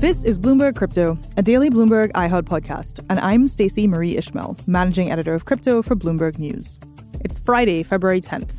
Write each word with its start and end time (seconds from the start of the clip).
This 0.00 0.24
is 0.24 0.38
Bloomberg 0.38 0.76
Crypto, 0.76 1.18
a 1.36 1.42
daily 1.42 1.68
Bloomberg 1.68 2.10
iHeart 2.12 2.44
podcast, 2.44 3.04
and 3.10 3.20
I'm 3.20 3.46
Stacey 3.46 3.86
Marie 3.86 4.16
Ishmael, 4.16 4.56
managing 4.66 5.10
editor 5.10 5.34
of 5.34 5.44
crypto 5.44 5.82
for 5.82 5.94
Bloomberg 5.94 6.38
News. 6.38 6.80
It's 7.20 7.38
Friday, 7.38 7.82
February 7.82 8.22
10th. 8.22 8.52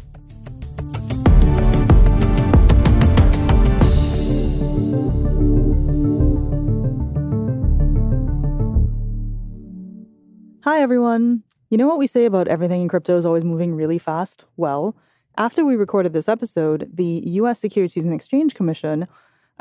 Hi 10.63 10.79
everyone. 10.79 11.41
You 11.71 11.79
know 11.79 11.87
what 11.87 11.97
we 11.97 12.05
say 12.05 12.25
about 12.25 12.47
everything 12.49 12.83
in 12.83 12.87
crypto 12.87 13.17
is 13.17 13.25
always 13.25 13.43
moving 13.43 13.73
really 13.73 13.97
fast? 13.97 14.45
Well, 14.57 14.95
after 15.39 15.65
we 15.65 15.75
recorded 15.75 16.13
this 16.13 16.29
episode, 16.29 16.87
the 16.93 17.23
US 17.25 17.59
Securities 17.59 18.05
and 18.05 18.13
Exchange 18.13 18.53
Commission 18.53 19.07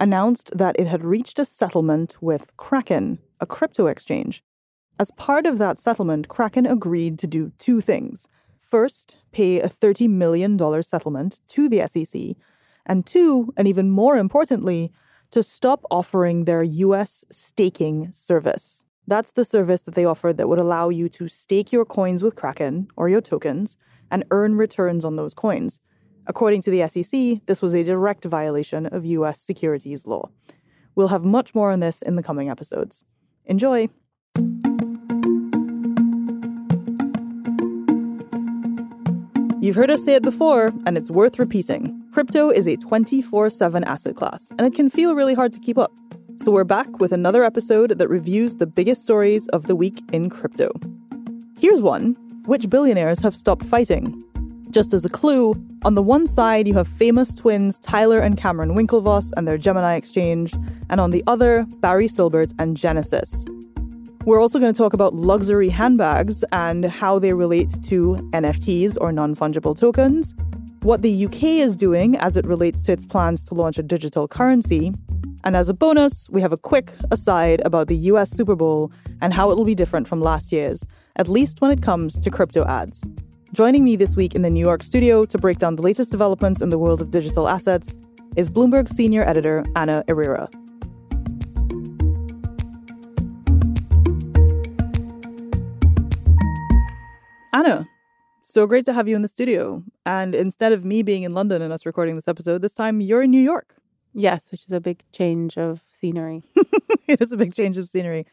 announced 0.01 0.51
that 0.57 0.75
it 0.79 0.87
had 0.87 1.05
reached 1.05 1.39
a 1.39 1.45
settlement 1.45 2.17
with 2.21 2.57
Kraken, 2.57 3.19
a 3.39 3.47
crypto 3.47 3.87
exchange. 3.87 4.43
As 4.99 5.13
part 5.13 5.47
of 5.47 5.59
that 5.59 5.79
settlement, 5.79 6.29
Kraken 6.29 6.67
agreed 6.67 7.19
to 7.21 7.27
do 7.27 7.53
two 7.59 7.81
things. 7.81 8.27
First, 8.59 9.19
pay 9.31 9.61
a 9.61 9.69
$30 9.69 10.09
million 10.09 10.59
settlement 10.83 11.41
to 11.49 11.69
the 11.69 11.87
SEC, 11.87 12.37
and 12.87 13.07
two, 13.07 13.53
and 13.57 13.69
even 13.69 13.91
more 13.91 14.17
importantly, 14.17 14.93
to 15.31 15.43
stop 15.43 15.85
offering 15.91 16.45
their 16.45 16.63
US 16.63 17.25
staking 17.31 18.11
service. 18.13 18.85
That's 19.07 19.33
the 19.33 19.45
service 19.45 19.83
that 19.83 19.95
they 19.95 20.05
offered 20.05 20.37
that 20.37 20.49
would 20.49 20.59
allow 20.59 20.89
you 20.89 21.09
to 21.11 21.29
stake 21.29 21.73
your 21.73 21.85
coins 21.85 22.23
with 22.23 22.37
Kraken 22.37 22.89
or 22.97 23.09
your 23.09 23.21
tokens 23.21 23.77
and 24.11 24.25
earn 24.31 24.57
returns 24.57 25.05
on 25.05 25.17
those 25.17 25.35
coins. 25.35 25.81
According 26.27 26.63
to 26.63 26.71
the 26.71 26.89
SEC, 26.89 27.47
this 27.47 27.63
was 27.63 27.75
a 27.75 27.83
direct 27.83 28.25
violation 28.25 28.87
of 28.87 29.05
U.S. 29.05 29.41
securities 29.41 30.07
law. 30.07 30.31
We'll 30.95 31.09
have 31.09 31.25
much 31.25 31.55
more 31.55 31.73
on 31.73 31.81
this 31.81 32.03
in 32.03 32.17
the 32.17 32.23
coming 32.23 32.51
episodes. 32.51 33.05
Enjoy! 33.47 33.89
You've 39.63 39.77
heard 39.77 39.91
us 39.91 40.05
say 40.05 40.15
it 40.15 40.23
before, 40.23 40.73
and 40.87 40.97
it's 40.97 41.11
worth 41.11 41.39
repeating. 41.39 42.03
Crypto 42.13 42.51
is 42.51 42.67
a 42.67 42.77
24 42.77 43.51
7 43.51 43.85
asset 43.85 44.17
class, 44.17 44.51
and 44.51 44.63
it 44.63 44.75
can 44.75 44.89
feel 44.89 45.15
really 45.15 45.35
hard 45.35 45.53
to 45.53 45.61
keep 45.61 45.77
up. 45.77 45.93
So 46.37 46.51
we're 46.51 46.65
back 46.65 46.99
with 46.99 47.13
another 47.13 47.45
episode 47.45 47.99
that 47.99 48.09
reviews 48.09 48.57
the 48.57 48.67
biggest 48.67 49.03
stories 49.03 49.47
of 49.49 49.67
the 49.67 49.77
week 49.77 50.01
in 50.13 50.31
crypto. 50.31 50.71
Here's 51.59 51.83
one 51.83 52.17
Which 52.47 52.71
billionaires 52.71 53.21
have 53.21 53.35
stopped 53.35 53.67
fighting? 53.67 54.25
Just 54.71 54.95
as 54.95 55.05
a 55.05 55.09
clue, 55.09 55.61
on 55.85 55.97
the 55.97 56.03
one 56.03 56.29
side 56.29 56.69
you 56.69 56.75
have 56.75 56.87
famous 56.87 57.35
twins 57.35 57.77
Tyler 57.77 58.21
and 58.21 58.37
Cameron 58.37 58.71
Winklevoss 58.71 59.33
and 59.37 59.47
their 59.47 59.59
Gemini 59.59 59.97
exchange, 59.97 60.55
and 60.89 61.01
on 61.01 61.11
the 61.11 61.25
other, 61.27 61.67
Barry 61.81 62.07
Silbert 62.07 62.53
and 62.57 62.77
Genesis. 62.77 63.45
We're 64.25 64.41
also 64.41 64.61
going 64.61 64.73
to 64.73 64.79
talk 64.79 64.93
about 64.93 65.15
luxury 65.15 65.71
handbags 65.71 66.45
and 66.53 66.85
how 66.85 67.19
they 67.19 67.33
relate 67.33 67.83
to 67.85 68.31
NFTs 68.33 68.97
or 69.01 69.11
non 69.11 69.35
fungible 69.35 69.77
tokens, 69.77 70.37
what 70.83 71.03
the 71.03 71.25
UK 71.25 71.43
is 71.43 71.75
doing 71.75 72.17
as 72.17 72.37
it 72.37 72.47
relates 72.47 72.81
to 72.83 72.93
its 72.93 73.05
plans 73.05 73.45
to 73.47 73.55
launch 73.55 73.77
a 73.77 73.83
digital 73.83 74.29
currency, 74.29 74.93
and 75.43 75.57
as 75.57 75.69
a 75.69 75.75
bonus, 75.75 76.29
we 76.31 76.43
have 76.43 76.53
a 76.53 76.57
quick 76.57 76.93
aside 77.11 77.61
about 77.65 77.89
the 77.89 77.97
US 77.97 78.31
Super 78.31 78.55
Bowl 78.55 78.93
and 79.21 79.35
how 79.35 79.51
it 79.51 79.57
will 79.57 79.65
be 79.65 79.75
different 79.75 80.07
from 80.07 80.21
last 80.21 80.53
year's, 80.53 80.87
at 81.17 81.29
least 81.29 81.61
when 81.61 81.73
it 81.73 81.83
comes 81.83 82.21
to 82.21 82.31
crypto 82.31 82.65
ads. 82.67 83.05
Joining 83.53 83.83
me 83.83 83.97
this 83.97 84.15
week 84.15 84.37
in 84.37 84.43
the 84.43 84.51
New 84.51 84.61
York 84.61 84.81
studio 84.81 85.25
to 85.25 85.37
break 85.37 85.59
down 85.59 85.75
the 85.75 85.83
latest 85.83 86.13
developments 86.13 86.61
in 86.61 86.71
the 86.71 86.79
world 86.79 87.01
of 87.01 87.11
digital 87.11 87.49
assets 87.49 87.97
is 88.37 88.49
Bloomberg 88.49 88.89
senior 88.89 89.25
editor 89.25 89.65
Anna 89.75 90.05
Irrera. 90.07 90.49
Anna, 97.53 97.89
so 98.41 98.69
great 98.69 98.85
to 98.85 98.93
have 98.93 99.09
you 99.09 99.17
in 99.17 99.23
the 99.23 99.29
studio. 99.29 99.83
And 100.07 100.37
instead 100.37 100.71
of 100.71 100.85
me 100.85 101.03
being 101.03 101.25
in 101.25 101.35
London 101.35 101.61
and 101.61 101.73
us 101.73 101.85
recording 101.85 102.15
this 102.15 102.29
episode, 102.29 102.63
this 102.63 102.75
time 102.75 103.01
you're 103.01 103.23
in 103.23 103.33
New 103.33 103.43
York. 103.43 103.75
Yes, 104.15 104.53
which 104.53 104.63
is 104.63 104.71
a 104.71 104.81
big 104.81 105.03
change 105.11 105.59
of 105.59 105.83
scenery. 105.91 106.45
it 107.09 107.21
is 107.21 107.33
a 107.33 107.37
big 107.37 107.53
change 107.53 107.79
of 107.79 107.89
scenery. 107.89 108.27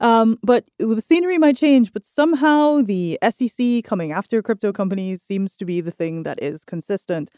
Um, 0.00 0.38
but 0.42 0.64
the 0.78 1.00
scenery 1.00 1.38
might 1.38 1.56
change, 1.56 1.92
but 1.92 2.04
somehow 2.04 2.82
the 2.82 3.18
SEC 3.30 3.84
coming 3.84 4.12
after 4.12 4.42
crypto 4.42 4.72
companies 4.72 5.22
seems 5.22 5.56
to 5.56 5.64
be 5.64 5.80
the 5.80 5.90
thing 5.90 6.22
that 6.24 6.42
is 6.42 6.64
consistent. 6.64 7.30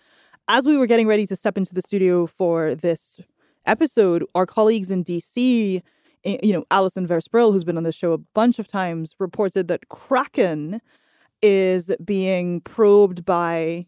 As 0.49 0.67
we 0.67 0.77
were 0.77 0.87
getting 0.87 1.07
ready 1.07 1.27
to 1.27 1.37
step 1.37 1.57
into 1.57 1.75
the 1.75 1.83
studio 1.83 2.27
for 2.27 2.75
this 2.75 3.21
episode, 3.67 4.25
our 4.35 4.47
colleagues 4.47 4.91
in 4.91 5.05
DC, 5.05 5.83
eh, 6.25 6.39
you 6.43 6.53
know, 6.53 6.65
Allyson 6.71 7.07
Versprille, 7.07 7.53
who's 7.53 7.65
been 7.65 7.77
on 7.77 7.83
this 7.85 7.95
show 7.95 8.13
a 8.13 8.19
bunch 8.19 8.59
of 8.59 8.67
times, 8.67 9.15
reported 9.19 9.69
that 9.69 9.89
Kraken 9.89 10.81
is 11.43 11.95
being 12.05 12.61
probed 12.63 13.25
by, 13.25 13.87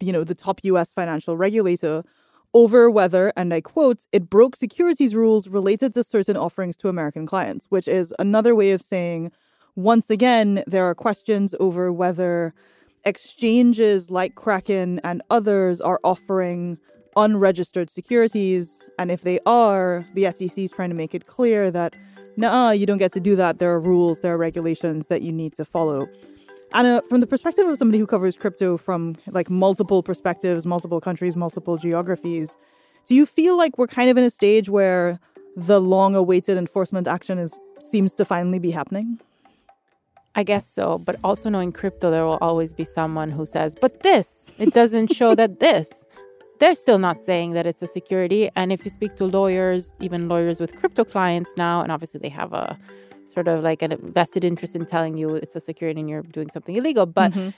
you 0.00 0.12
know, 0.12 0.24
the 0.24 0.34
top 0.34 0.60
US 0.62 0.92
financial 0.92 1.36
regulator 1.36 2.02
over 2.56 2.90
whether, 2.90 3.34
and 3.36 3.52
I 3.52 3.60
quote, 3.60 4.06
it 4.12 4.30
broke 4.30 4.56
securities 4.56 5.14
rules 5.14 5.46
related 5.46 5.92
to 5.92 6.02
certain 6.02 6.38
offerings 6.38 6.74
to 6.78 6.88
American 6.88 7.26
clients, 7.26 7.66
which 7.68 7.86
is 7.86 8.14
another 8.18 8.54
way 8.54 8.70
of 8.72 8.80
saying, 8.80 9.30
once 9.74 10.08
again, 10.08 10.64
there 10.66 10.86
are 10.86 10.94
questions 10.94 11.54
over 11.60 11.92
whether 11.92 12.54
exchanges 13.04 14.10
like 14.10 14.36
Kraken 14.36 15.00
and 15.04 15.20
others 15.28 15.82
are 15.82 16.00
offering 16.02 16.78
unregistered 17.14 17.90
securities. 17.90 18.82
And 18.98 19.10
if 19.10 19.20
they 19.20 19.38
are, 19.44 20.06
the 20.14 20.32
SEC 20.32 20.56
is 20.56 20.72
trying 20.72 20.88
to 20.88 20.96
make 20.96 21.14
it 21.14 21.26
clear 21.26 21.70
that, 21.70 21.92
nah, 22.38 22.70
you 22.70 22.86
don't 22.86 22.96
get 22.96 23.12
to 23.12 23.20
do 23.20 23.36
that. 23.36 23.58
There 23.58 23.74
are 23.74 23.80
rules, 23.80 24.20
there 24.20 24.32
are 24.32 24.38
regulations 24.38 25.08
that 25.08 25.20
you 25.20 25.30
need 25.30 25.52
to 25.56 25.66
follow. 25.66 26.08
Anna, 26.72 27.02
from 27.08 27.20
the 27.20 27.26
perspective 27.26 27.66
of 27.66 27.78
somebody 27.78 27.98
who 27.98 28.06
covers 28.06 28.36
crypto 28.36 28.76
from 28.76 29.16
like 29.28 29.48
multiple 29.48 30.02
perspectives, 30.02 30.66
multiple 30.66 31.00
countries, 31.00 31.36
multiple 31.36 31.76
geographies, 31.76 32.56
do 33.06 33.14
you 33.14 33.24
feel 33.24 33.56
like 33.56 33.78
we're 33.78 33.86
kind 33.86 34.10
of 34.10 34.16
in 34.16 34.24
a 34.24 34.30
stage 34.30 34.68
where 34.68 35.20
the 35.56 35.80
long-awaited 35.80 36.58
enforcement 36.58 37.06
action 37.06 37.38
is 37.38 37.56
seems 37.80 38.14
to 38.14 38.24
finally 38.24 38.58
be 38.58 38.72
happening? 38.72 39.20
I 40.34 40.42
guess 40.42 40.66
so, 40.66 40.98
but 40.98 41.16
also 41.24 41.48
knowing 41.48 41.72
crypto, 41.72 42.10
there 42.10 42.26
will 42.26 42.38
always 42.42 42.74
be 42.74 42.84
someone 42.84 43.30
who 43.30 43.46
says, 43.46 43.74
"But 43.80 44.02
this, 44.02 44.52
it 44.58 44.74
doesn't 44.74 45.14
show 45.14 45.34
that 45.34 45.60
this." 45.60 46.04
They're 46.58 46.74
still 46.74 46.98
not 46.98 47.22
saying 47.22 47.52
that 47.52 47.66
it's 47.66 47.82
a 47.82 47.86
security, 47.86 48.50
and 48.56 48.72
if 48.72 48.84
you 48.84 48.90
speak 48.90 49.16
to 49.16 49.26
lawyers, 49.26 49.92
even 50.00 50.28
lawyers 50.28 50.58
with 50.60 50.74
crypto 50.76 51.04
clients 51.04 51.54
now, 51.56 51.80
and 51.82 51.92
obviously 51.92 52.18
they 52.18 52.30
have 52.30 52.52
a 52.52 52.78
sort 53.36 53.48
of 53.48 53.62
like 53.62 53.82
a 53.82 53.88
vested 54.18 54.44
interest 54.44 54.74
in 54.74 54.86
telling 54.86 55.18
you 55.18 55.34
it's 55.34 55.54
a 55.54 55.60
security 55.60 56.00
and 56.00 56.08
you're 56.08 56.22
doing 56.22 56.48
something 56.48 56.74
illegal. 56.74 57.04
But 57.04 57.32
mm-hmm. 57.32 57.50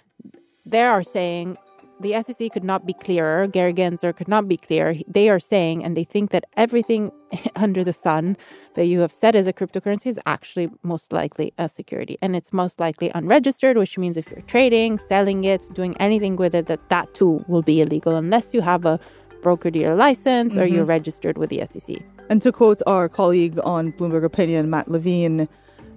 they 0.67 0.83
are 0.83 1.05
saying 1.05 1.57
the 2.01 2.21
SEC 2.21 2.51
could 2.53 2.65
not 2.65 2.85
be 2.85 2.95
clearer. 2.95 3.47
Gary 3.47 3.73
Gensler 3.73 4.15
could 4.15 4.27
not 4.27 4.49
be 4.49 4.57
clearer. 4.57 4.95
They 5.07 5.29
are 5.29 5.39
saying, 5.39 5.85
and 5.85 5.97
they 5.97 6.03
think 6.03 6.31
that 6.31 6.45
everything 6.57 7.13
under 7.57 7.85
the 7.85 7.93
sun 7.93 8.37
that 8.75 8.87
you 8.87 8.99
have 9.01 9.13
said 9.13 9.37
as 9.37 9.47
a 9.47 9.53
cryptocurrency 9.53 10.07
is 10.07 10.19
actually 10.27 10.69
most 10.83 11.13
likely 11.13 11.53
a 11.59 11.69
security. 11.69 12.17
And 12.23 12.35
it's 12.35 12.53
most 12.53 12.81
likely 12.81 13.13
unregistered, 13.15 13.77
which 13.77 13.97
means 13.99 14.17
if 14.17 14.31
you're 14.33 14.43
trading, 14.43 14.99
selling 14.99 15.45
it, 15.45 15.63
doing 15.75 15.97
anything 15.99 16.35
with 16.35 16.57
it, 16.57 16.67
that 16.67 16.89
that 16.89 17.15
too 17.15 17.45
will 17.47 17.63
be 17.63 17.81
illegal 17.81 18.17
unless 18.17 18.53
you 18.53 18.63
have 18.63 18.85
a 18.85 18.99
broker 19.43 19.71
dealer 19.71 19.95
license 19.95 20.55
mm-hmm. 20.55 20.63
or 20.63 20.67
you're 20.67 20.83
mm-hmm. 20.83 20.99
registered 20.99 21.39
with 21.39 21.51
the 21.51 21.65
SEC. 21.67 22.03
And 22.31 22.43
to 22.43 22.53
quote 22.53 22.83
our 22.87 23.09
colleague 23.09 23.59
on 23.65 23.93
Bloomberg 23.93 24.25
Opinion, 24.25 24.69
Matt 24.69 24.89
Levine, 24.89 25.49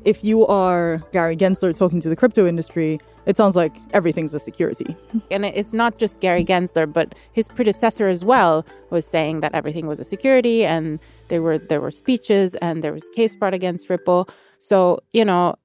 if 0.06 0.24
you 0.24 0.46
are 0.48 1.02
Gary 1.12 1.36
Gensler 1.36 1.76
talking 1.76 2.00
to 2.02 2.10
the 2.10 2.16
crypto 2.16 2.48
industry, 2.48 3.00
it 3.26 3.38
sounds 3.38 3.56
like 3.56 3.76
everything's 3.94 4.34
a 4.34 4.40
security. 4.40 4.96
And 5.30 5.46
it's 5.46 5.74
not 5.74 5.98
just 6.00 6.20
Gary 6.20 6.44
Gensler, 6.44 6.92
but 6.92 7.14
his 7.34 7.48
predecessor 7.48 8.08
as 8.08 8.26
well 8.26 8.66
was 8.90 9.06
saying 9.06 9.42
that 9.42 9.54
everything 9.54 9.86
was 9.88 10.00
a 10.00 10.04
security 10.04 10.66
and 10.66 11.00
there 11.28 11.42
were 11.42 11.58
there 11.60 11.80
were 11.82 11.92
speeches 11.92 12.56
and 12.56 12.84
there 12.84 12.94
was 12.94 13.04
case 13.16 13.36
brought 13.36 13.54
against 13.54 13.90
Ripple. 13.90 14.28
So, 14.60 15.00
you 15.14 15.24
know, 15.26 15.56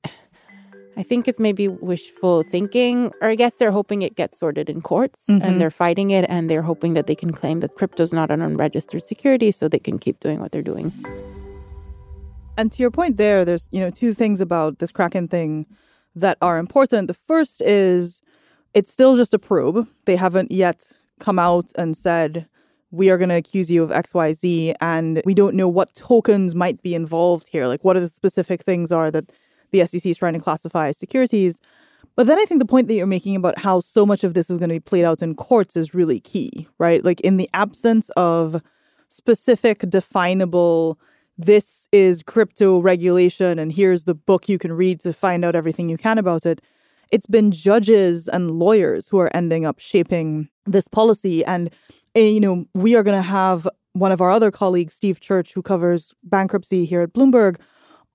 I 0.99 1.03
think 1.03 1.29
it's 1.29 1.39
maybe 1.41 1.69
wishful 1.69 2.43
thinking, 2.43 3.13
or 3.21 3.29
I 3.29 3.35
guess 3.35 3.57
they're 3.57 3.71
hoping 3.73 4.01
it 4.03 4.17
gets 4.17 4.39
sorted 4.39 4.71
in 4.71 4.81
courts 4.81 5.27
Mhm. 5.29 5.43
and 5.45 5.61
they're 5.61 5.71
fighting 5.71 6.11
it 6.11 6.25
and 6.29 6.49
they're 6.49 6.63
hoping 6.63 6.95
that 6.95 7.07
they 7.07 7.15
can 7.15 7.33
claim 7.33 7.61
that 7.61 7.75
crypto's 7.75 8.13
not 8.15 8.31
an 8.31 8.41
unregistered 8.41 9.03
security 9.03 9.51
so 9.53 9.69
they 9.69 9.79
can 9.79 9.99
keep 9.99 10.21
doing 10.21 10.41
what 10.41 10.53
they're 10.53 10.63
doing. 10.63 10.93
And 12.57 12.73
to 12.73 12.83
your 12.83 12.91
point 12.91 13.17
there, 13.17 13.45
there's, 13.45 13.69
you 13.71 13.81
know, 13.81 13.91
two 13.91 14.15
things 14.15 14.41
about 14.41 14.79
this 14.79 14.91
Kraken 14.91 15.29
thing 15.29 15.67
that 16.15 16.39
are 16.41 16.59
important. 16.59 17.09
The 17.09 17.15
first 17.15 17.61
is 17.61 18.23
it's 18.75 18.91
still 18.91 19.17
just 19.17 19.35
a 19.35 19.39
probe. 19.39 19.87
They 20.07 20.17
haven't 20.17 20.51
yet 20.53 20.93
come 21.21 21.39
out 21.39 21.71
and 21.77 21.97
said, 21.97 22.49
we 22.91 23.11
are 23.11 23.19
going 23.19 23.29
to 23.29 23.37
accuse 23.37 23.71
you 23.71 23.83
of 23.83 23.91
XYZ. 23.91 24.75
And 24.81 25.21
we 25.25 25.35
don't 25.35 25.55
know 25.55 25.69
what 25.69 25.95
tokens 25.95 26.55
might 26.55 26.83
be 26.83 26.95
involved 26.95 27.49
here. 27.49 27.67
Like, 27.67 27.85
what 27.85 27.97
are 27.97 28.01
the 28.01 28.09
specific 28.09 28.63
things 28.63 28.91
are 28.91 29.11
that 29.11 29.31
the 29.73 29.85
SEC 29.87 30.07
is 30.07 30.17
trying 30.17 30.35
to 30.35 30.41
classify 30.41 30.89
as 30.89 30.99
securities. 30.99 31.61
But 32.15 32.27
then 32.27 32.39
I 32.39 32.45
think 32.45 32.61
the 32.61 32.67
point 32.67 32.89
that 32.89 32.95
you're 32.95 33.07
making 33.07 33.37
about 33.37 33.59
how 33.59 33.81
so 33.81 34.07
much 34.07 34.25
of 34.25 34.33
this 34.33 34.49
is 34.49 34.57
going 34.59 34.71
to 34.71 34.77
be 34.77 34.81
played 34.81 35.05
out 35.05 35.21
in 35.21 35.35
courts 35.35 35.77
is 35.77 35.95
really 35.95 36.21
key, 36.21 36.67
right? 36.79 37.05
Like, 37.05 37.21
in 37.21 37.37
the 37.37 37.51
absence 37.53 38.09
of 38.11 38.63
specific, 39.09 39.81
definable, 39.81 40.99
this 41.39 41.89
is 41.93 42.23
crypto 42.23 42.81
regulation, 42.81 43.59
and 43.59 43.73
here's 43.73 44.05
the 44.05 44.15
book 44.15 44.49
you 44.49 44.59
can 44.59 44.73
read 44.73 45.01
to 45.01 45.13
find 45.13 45.45
out 45.45 45.55
everything 45.55 45.89
you 45.89 45.99
can 45.99 46.19
about 46.19 46.47
it. 46.47 46.61
It's 47.11 47.27
been 47.27 47.51
judges 47.51 48.27
and 48.29 48.53
lawyers 48.53 49.09
who 49.09 49.19
are 49.19 49.35
ending 49.35 49.65
up 49.65 49.79
shaping 49.79 50.49
this 50.65 50.89
policy. 50.89 51.45
And, 51.45 51.71
eh, 52.15 52.29
you 52.29 52.41
know, 52.41 52.67
we 52.75 52.97
are 52.97 53.03
going 53.03 53.19
to 53.19 53.29
have 53.29 53.69
one 53.93 54.13
of 54.13 54.21
our 54.21 54.31
other 54.31 54.51
colleagues, 54.51 54.95
Steve 54.95 55.21
Church, 55.21 55.53
who 55.55 55.63
covers 55.63 56.15
bankruptcy 56.25 56.85
here 56.85 57.03
at 57.03 57.13
Bloomberg, 57.13 57.61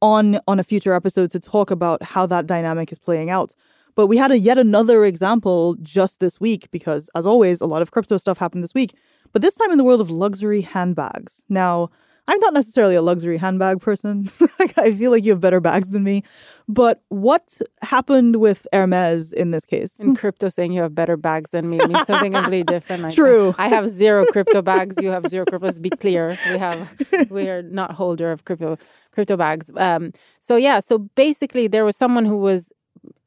on 0.02 0.40
on 0.48 0.60
a 0.60 0.64
future 0.64 0.94
episode 0.94 1.30
to 1.32 1.40
talk 1.40 1.70
about 1.70 2.02
how 2.02 2.26
that 2.26 2.48
dynamic 2.48 2.92
is 2.92 3.00
playing 3.00 3.30
out. 3.30 3.54
But 3.96 4.08
we 4.08 4.18
had 4.18 4.32
a 4.32 4.40
yet 4.40 4.58
another 4.58 5.06
example 5.06 5.76
just 5.82 6.20
this 6.20 6.40
week 6.40 6.72
because, 6.72 7.10
as 7.16 7.26
always, 7.26 7.62
a 7.62 7.66
lot 7.66 7.82
of 7.82 7.92
crypto 7.92 8.18
stuff 8.18 8.40
happened 8.40 8.64
this 8.64 8.74
week. 8.74 8.96
But 9.32 9.42
this 9.42 9.56
time 9.56 9.72
in 9.72 9.78
the 9.78 9.84
world 9.84 10.02
of 10.02 10.10
luxury 10.10 10.62
handbags. 10.62 11.44
Now, 11.50 11.90
I'm 12.32 12.40
not 12.40 12.54
necessarily 12.54 12.96
a 12.96 13.02
luxury 13.02 13.36
handbag 13.36 13.82
person. 13.82 14.30
like, 14.60 14.78
I 14.78 14.94
feel 14.94 15.12
like 15.12 15.26
you 15.26 15.32
have 15.32 15.42
better 15.42 15.60
bags 15.60 15.90
than 15.90 16.06
me. 16.06 16.24
But 16.66 17.04
what 17.10 17.60
happened 17.82 18.38
with 18.38 18.66
Hermes 18.72 19.34
in 19.34 19.52
this 19.52 19.66
case? 19.66 20.00
In 20.00 20.16
crypto, 20.16 20.48
saying 20.48 20.72
you 20.72 20.82
have 20.82 20.96
better 20.96 21.18
bags 21.18 21.50
than 21.50 21.70
me 21.70 21.78
means 21.80 22.08
something 22.08 22.32
completely 22.32 22.64
different. 22.76 23.04
I. 23.04 23.12
True. 23.12 23.54
I 23.58 23.68
have 23.68 23.90
zero 23.90 24.24
crypto 24.24 24.62
bags. 24.62 24.96
You 25.02 25.10
have 25.10 25.28
zero 25.28 25.44
crypto. 25.44 25.66
Let's 25.66 25.80
be 25.80 25.90
clear. 25.90 26.38
We 26.50 26.58
have 26.58 26.90
we 27.30 27.50
are 27.50 27.64
not 27.64 27.92
holder 27.92 28.32
of 28.32 28.46
crypto 28.46 28.78
crypto 29.12 29.36
bags. 29.36 29.70
Um, 29.76 30.14
so 30.40 30.56
yeah. 30.56 30.80
So 30.80 31.00
basically, 31.00 31.68
there 31.68 31.84
was 31.84 31.98
someone 31.98 32.24
who 32.24 32.38
was 32.38 32.72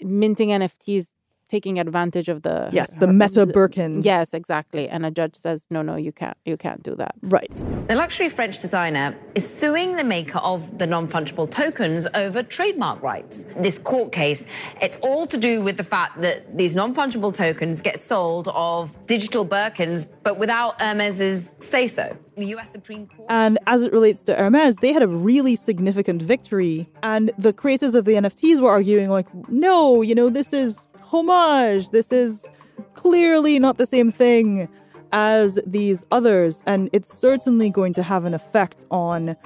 minting 0.00 0.48
NFTs 0.48 1.08
taking 1.48 1.78
advantage 1.78 2.28
of 2.28 2.42
the 2.42 2.68
Yes, 2.72 2.94
the 2.96 3.06
Meta 3.06 3.46
Birkin. 3.46 4.02
Yes, 4.02 4.34
exactly. 4.34 4.88
And 4.88 5.04
a 5.04 5.10
judge 5.10 5.36
says, 5.36 5.66
no, 5.70 5.82
no, 5.82 5.96
you 5.96 6.12
can't, 6.12 6.36
you 6.44 6.56
can't 6.56 6.82
do 6.82 6.94
that. 6.96 7.14
Right. 7.22 7.52
The 7.88 7.94
luxury 7.94 8.28
French 8.28 8.58
designer 8.58 9.16
is 9.34 9.48
suing 9.48 9.96
the 9.96 10.04
maker 10.04 10.38
of 10.38 10.78
the 10.78 10.86
non-fungible 10.86 11.50
tokens 11.50 12.06
over 12.14 12.42
trademark 12.42 13.02
rights. 13.02 13.44
This 13.56 13.78
court 13.78 14.12
case, 14.12 14.46
it's 14.80 14.96
all 14.98 15.26
to 15.26 15.36
do 15.36 15.60
with 15.60 15.76
the 15.76 15.84
fact 15.84 16.20
that 16.22 16.56
these 16.56 16.74
non-fungible 16.74 17.34
tokens 17.34 17.82
get 17.82 18.00
sold 18.00 18.48
of 18.54 19.04
digital 19.06 19.46
Birkins, 19.46 20.06
but 20.22 20.38
without 20.38 20.80
Hermes's 20.80 21.54
say-so. 21.60 22.16
The 22.36 22.46
U.S. 22.46 22.72
Supreme 22.72 23.06
Court. 23.06 23.30
And 23.30 23.60
as 23.68 23.84
it 23.84 23.92
relates 23.92 24.24
to 24.24 24.34
Hermes, 24.34 24.78
they 24.78 24.92
had 24.92 25.02
a 25.02 25.06
really 25.06 25.54
significant 25.54 26.20
victory. 26.20 26.90
And 27.00 27.30
the 27.38 27.52
creators 27.52 27.94
of 27.94 28.06
the 28.06 28.14
NFTs 28.14 28.60
were 28.60 28.70
arguing, 28.70 29.08
like, 29.08 29.28
no, 29.48 30.02
you 30.02 30.16
know, 30.16 30.30
this 30.30 30.52
is 30.52 30.88
homage. 31.12 31.90
This 31.90 32.12
is 32.12 32.48
clearly 32.94 33.58
not 33.58 33.78
the 33.78 33.86
same 33.86 34.10
thing 34.10 34.68
as 35.12 35.60
these 35.66 36.06
others. 36.10 36.62
And 36.66 36.90
it's 36.92 37.12
certainly 37.12 37.70
going 37.70 37.92
to 37.94 38.02
have 38.02 38.24
an 38.24 38.34
effect 38.34 38.84
on 38.90 39.36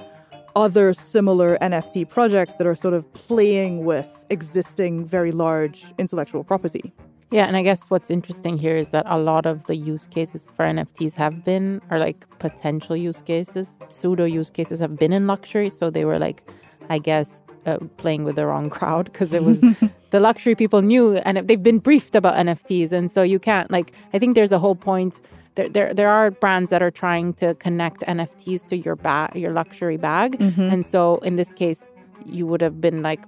other 0.56 0.92
similar 0.92 1.56
NFT 1.58 2.08
projects 2.08 2.56
that 2.56 2.66
are 2.66 2.74
sort 2.74 2.94
of 2.94 3.12
playing 3.12 3.84
with 3.84 4.24
existing 4.30 5.04
very 5.04 5.30
large 5.30 5.84
intellectual 5.98 6.42
property. 6.42 6.92
Yeah, 7.30 7.44
and 7.44 7.56
I 7.58 7.62
guess 7.62 7.90
what's 7.90 8.10
interesting 8.10 8.56
here 8.56 8.76
is 8.76 8.88
that 8.88 9.04
a 9.06 9.18
lot 9.18 9.44
of 9.44 9.66
the 9.66 9.76
use 9.76 10.06
cases 10.06 10.50
for 10.56 10.64
NFTs 10.64 11.14
have 11.16 11.44
been, 11.44 11.82
or 11.90 11.98
like 11.98 12.26
potential 12.38 12.96
use 12.96 13.20
cases, 13.20 13.76
pseudo 13.90 14.24
use 14.24 14.50
cases 14.50 14.80
have 14.80 14.98
been 14.98 15.12
in 15.12 15.26
luxury. 15.26 15.68
So 15.68 15.90
they 15.90 16.06
were 16.06 16.18
like, 16.18 16.42
I 16.88 16.98
guess, 16.98 17.42
uh, 17.68 17.78
playing 17.96 18.24
with 18.24 18.36
the 18.36 18.46
wrong 18.46 18.70
crowd 18.70 19.04
because 19.06 19.32
it 19.32 19.44
was 19.44 19.60
the 20.10 20.20
luxury 20.20 20.54
people 20.54 20.82
knew 20.82 21.16
and 21.18 21.38
they've 21.46 21.62
been 21.62 21.78
briefed 21.78 22.14
about 22.14 22.34
NFTs. 22.34 22.92
And 22.92 23.10
so 23.10 23.22
you 23.22 23.38
can't, 23.38 23.70
like, 23.70 23.92
I 24.12 24.18
think 24.18 24.34
there's 24.34 24.52
a 24.52 24.58
whole 24.58 24.74
point. 24.74 25.20
There, 25.54 25.68
there, 25.68 25.94
there 25.94 26.08
are 26.08 26.30
brands 26.30 26.70
that 26.70 26.82
are 26.82 26.90
trying 26.90 27.34
to 27.34 27.54
connect 27.54 28.00
NFTs 28.00 28.68
to 28.70 28.76
your 28.76 28.96
bag, 28.96 29.36
your 29.36 29.52
luxury 29.52 29.96
bag. 29.96 30.36
And 30.72 30.86
so 30.86 31.16
in 31.18 31.36
this 31.36 31.52
case, 31.52 31.84
you 32.24 32.46
would 32.46 32.60
have 32.60 32.80
been 32.80 33.02
like 33.02 33.24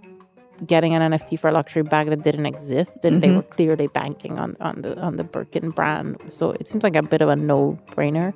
getting 0.67 0.95
an 0.95 1.13
NFT 1.13 1.39
for 1.39 1.49
a 1.49 1.53
luxury 1.53 1.83
bag 1.83 2.09
that 2.09 2.23
didn't 2.23 2.47
exist, 2.47 3.05
and 3.05 3.23
they 3.23 3.31
were 3.31 3.43
clearly 3.43 3.87
banking 3.89 4.39
on 4.39 4.57
on 4.61 4.83
the 4.83 4.99
on 5.01 5.17
the 5.17 5.25
Birkin 5.25 5.71
brand. 5.71 6.21
So 6.29 6.51
it 6.51 6.69
seems 6.69 6.83
like 6.83 6.97
a 6.97 7.03
bit 7.03 7.23
of 7.23 7.29
a 7.29 7.37
no 7.37 7.79
brainer. 7.93 8.35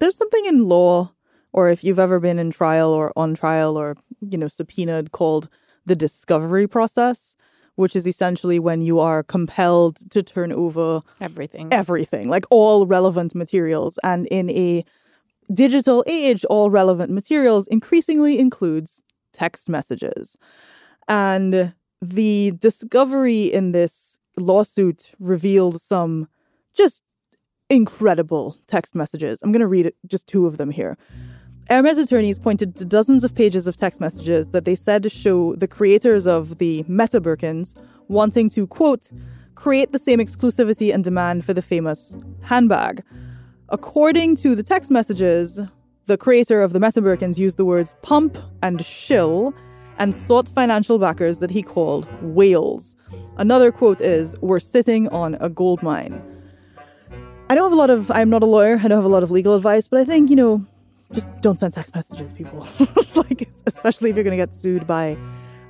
there's 0.00 0.16
something 0.16 0.44
in 0.46 0.68
law 0.68 1.14
or 1.54 1.70
if 1.70 1.84
you've 1.84 2.00
ever 2.00 2.18
been 2.18 2.38
in 2.38 2.50
trial 2.50 2.90
or 2.90 3.12
on 3.16 3.32
trial 3.32 3.76
or 3.78 3.96
you 4.30 4.38
know 4.38 4.48
subpoenaed 4.48 5.12
called 5.12 5.48
the 5.86 5.96
discovery 5.96 6.66
process 6.66 7.36
which 7.76 7.96
is 7.96 8.06
essentially 8.06 8.60
when 8.60 8.80
you 8.80 9.00
are 9.00 9.24
compelled 9.24 9.98
to 10.10 10.22
turn 10.22 10.52
over 10.52 11.00
Everything. 11.20 11.68
everything 11.72 12.28
like 12.28 12.44
all 12.50 12.86
relevant 12.86 13.34
materials 13.34 13.98
and 14.02 14.26
in 14.30 14.48
a 14.50 14.84
digital 15.52 16.04
age 16.06 16.44
all 16.46 16.70
relevant 16.70 17.10
materials 17.10 17.66
increasingly 17.66 18.38
includes 18.38 19.02
text 19.32 19.68
messages 19.68 20.36
and 21.08 21.74
the 22.00 22.52
discovery 22.58 23.44
in 23.44 23.72
this 23.72 24.18
lawsuit 24.36 25.12
revealed 25.18 25.80
some 25.80 26.28
just 26.74 27.02
incredible 27.70 28.56
text 28.66 28.94
messages. 28.94 29.40
I'm 29.42 29.52
going 29.52 29.60
to 29.60 29.66
read 29.66 29.92
just 30.06 30.26
two 30.26 30.46
of 30.46 30.58
them 30.58 30.70
here. 30.70 30.98
Hermes 31.70 31.96
attorneys 31.96 32.38
pointed 32.38 32.76
to 32.76 32.84
dozens 32.84 33.24
of 33.24 33.34
pages 33.34 33.66
of 33.66 33.76
text 33.76 34.00
messages 34.00 34.50
that 34.50 34.66
they 34.66 34.74
said 34.74 35.10
show 35.10 35.54
the 35.56 35.66
creators 35.66 36.26
of 36.26 36.58
the 36.58 36.84
Meta 36.86 37.20
Birkins 37.22 37.74
wanting 38.08 38.50
to, 38.50 38.66
quote, 38.66 39.10
create 39.54 39.92
the 39.92 39.98
same 39.98 40.18
exclusivity 40.18 40.92
and 40.92 41.02
demand 41.02 41.44
for 41.44 41.54
the 41.54 41.62
famous 41.62 42.16
handbag. 42.42 43.02
According 43.70 44.36
to 44.36 44.54
the 44.54 44.62
text 44.62 44.90
messages, 44.90 45.58
the 46.04 46.18
creator 46.18 46.62
of 46.62 46.74
the 46.74 46.80
Meta 46.80 47.00
Birkins 47.00 47.38
used 47.38 47.56
the 47.56 47.64
words 47.64 47.96
pump 48.02 48.36
and 48.62 48.84
shill 48.84 49.54
and 49.98 50.14
sought 50.14 50.48
financial 50.48 50.98
backers 50.98 51.38
that 51.38 51.50
he 51.50 51.62
called 51.62 52.06
whales. 52.20 52.94
Another 53.38 53.72
quote 53.72 54.02
is, 54.02 54.36
We're 54.42 54.60
sitting 54.60 55.08
on 55.08 55.36
a 55.40 55.48
gold 55.48 55.82
mine. 55.82 56.22
I 57.48 57.54
don't 57.54 57.64
have 57.64 57.72
a 57.72 57.76
lot 57.76 57.90
of, 57.90 58.10
I'm 58.10 58.28
not 58.28 58.42
a 58.42 58.46
lawyer, 58.46 58.76
I 58.76 58.88
don't 58.88 58.98
have 58.98 59.04
a 59.04 59.08
lot 59.08 59.22
of 59.22 59.30
legal 59.30 59.54
advice, 59.54 59.88
but 59.88 60.00
I 60.00 60.04
think, 60.04 60.28
you 60.28 60.36
know, 60.36 60.66
just 61.14 61.30
don't 61.40 61.58
send 61.58 61.72
text 61.72 61.94
messages, 61.94 62.32
people. 62.32 62.66
like, 63.14 63.48
especially 63.66 64.10
if 64.10 64.16
you're 64.16 64.24
going 64.24 64.36
to 64.36 64.42
get 64.42 64.52
sued 64.52 64.86
by 64.86 65.16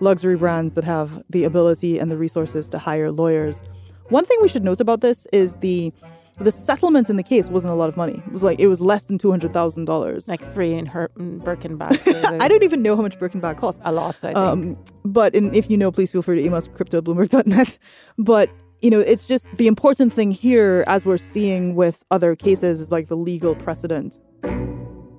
luxury 0.01 0.37
brands 0.37 0.75
that 0.75 0.85
have 0.85 1.23
the 1.31 1.45
ability 1.45 1.99
and 1.99 2.11
the 2.11 2.17
resources 2.17 2.69
to 2.71 2.79
hire 2.79 3.11
lawyers. 3.11 3.63
One 4.09 4.25
thing 4.25 4.39
we 4.43 4.49
should 4.49 4.65
note 4.65 4.81
about 4.81 5.01
this 5.01 5.27
is 5.33 5.57
the 5.59 5.93
the 6.41 6.51
settlement 6.51 7.09
in 7.09 7.15
the 7.15 7.23
case 7.23 7.49
wasn't 7.49 7.73
a 7.73 7.77
lot 7.77 7.89
of 7.89 7.97
money. 7.97 8.21
It 8.27 8.33
was 8.33 8.43
like 8.43 8.59
it 8.59 8.67
was 8.67 8.81
less 8.81 9.05
than 9.05 9.19
two 9.19 9.31
hundred 9.31 9.53
thousand 9.53 9.85
dollars. 9.85 10.29
like 10.29 10.41
three 10.41 10.73
in 10.75 10.87
her 10.87 11.11
in 11.17 11.39
Birkin. 11.39 11.79
I 11.81 12.49
don't 12.49 12.65
even 12.65 12.83
know 12.83 12.97
how 12.97 13.03
much 13.03 13.19
Birkin 13.19 13.41
bag 13.41 13.57
costs. 13.57 13.83
a 13.85 13.93
lot. 13.93 14.17
I 14.17 14.19
think. 14.19 14.37
Um, 14.37 14.77
but 15.05 15.35
in, 15.35 15.55
if 15.55 15.71
you 15.71 15.77
know, 15.77 15.93
please 15.93 16.11
feel 16.11 16.23
free 16.23 16.37
to 16.37 16.45
email 16.45 16.57
us 16.59 16.67
crypto 16.67 16.99
at 16.99 17.05
bloomberg.net. 17.05 17.79
But 18.19 18.51
you 18.83 18.91
know, 18.91 19.01
it's 19.01 19.29
just 19.29 19.49
the 19.57 19.67
important 19.69 20.13
thing 20.13 20.31
here, 20.31 20.85
as 20.89 21.07
we're 21.07 21.19
seeing 21.19 21.75
with 21.77 22.05
other 22.11 22.35
cases, 22.35 22.81
is 22.81 22.91
like 22.91 23.07
the 23.07 23.17
legal 23.17 23.55
precedent. 23.55 24.19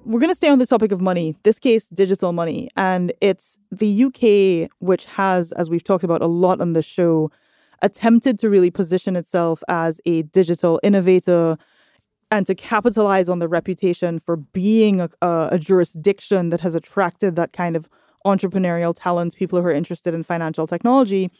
We're 0.05 0.19
going 0.19 0.29
to 0.29 0.35
stay 0.35 0.49
on 0.49 0.59
the 0.59 0.67
topic 0.67 0.91
of 0.91 1.01
money. 1.01 1.35
This 1.41 1.57
case, 1.57 1.89
digital 1.89 2.31
money, 2.31 2.69
and 2.77 3.11
it's 3.21 3.57
the 3.71 4.03
UK, 4.03 4.69
which 4.77 5.05
has, 5.05 5.51
as 5.53 5.67
we've 5.67 5.83
talked 5.83 6.03
about 6.03 6.21
a 6.21 6.27
lot 6.27 6.61
on 6.61 6.73
the 6.73 6.83
show, 6.83 7.31
attempted 7.81 8.37
to 8.39 8.49
really 8.49 8.69
position 8.69 9.15
itself 9.15 9.63
as 9.67 9.99
a 10.05 10.21
digital 10.21 10.79
innovator 10.83 11.57
and 12.29 12.45
to 12.45 12.53
capitalize 12.53 13.29
on 13.29 13.39
the 13.39 13.47
reputation 13.47 14.19
for 14.19 14.37
being 14.37 15.01
a, 15.01 15.09
a 15.23 15.57
jurisdiction 15.57 16.51
that 16.51 16.61
has 16.61 16.75
attracted 16.75 17.35
that 17.35 17.51
kind 17.51 17.75
of 17.75 17.89
entrepreneurial 18.27 18.93
talent, 18.95 19.35
people 19.35 19.59
who 19.59 19.67
are 19.67 19.71
interested 19.71 20.13
in 20.13 20.21
financial 20.21 20.67
technology, 20.67 21.31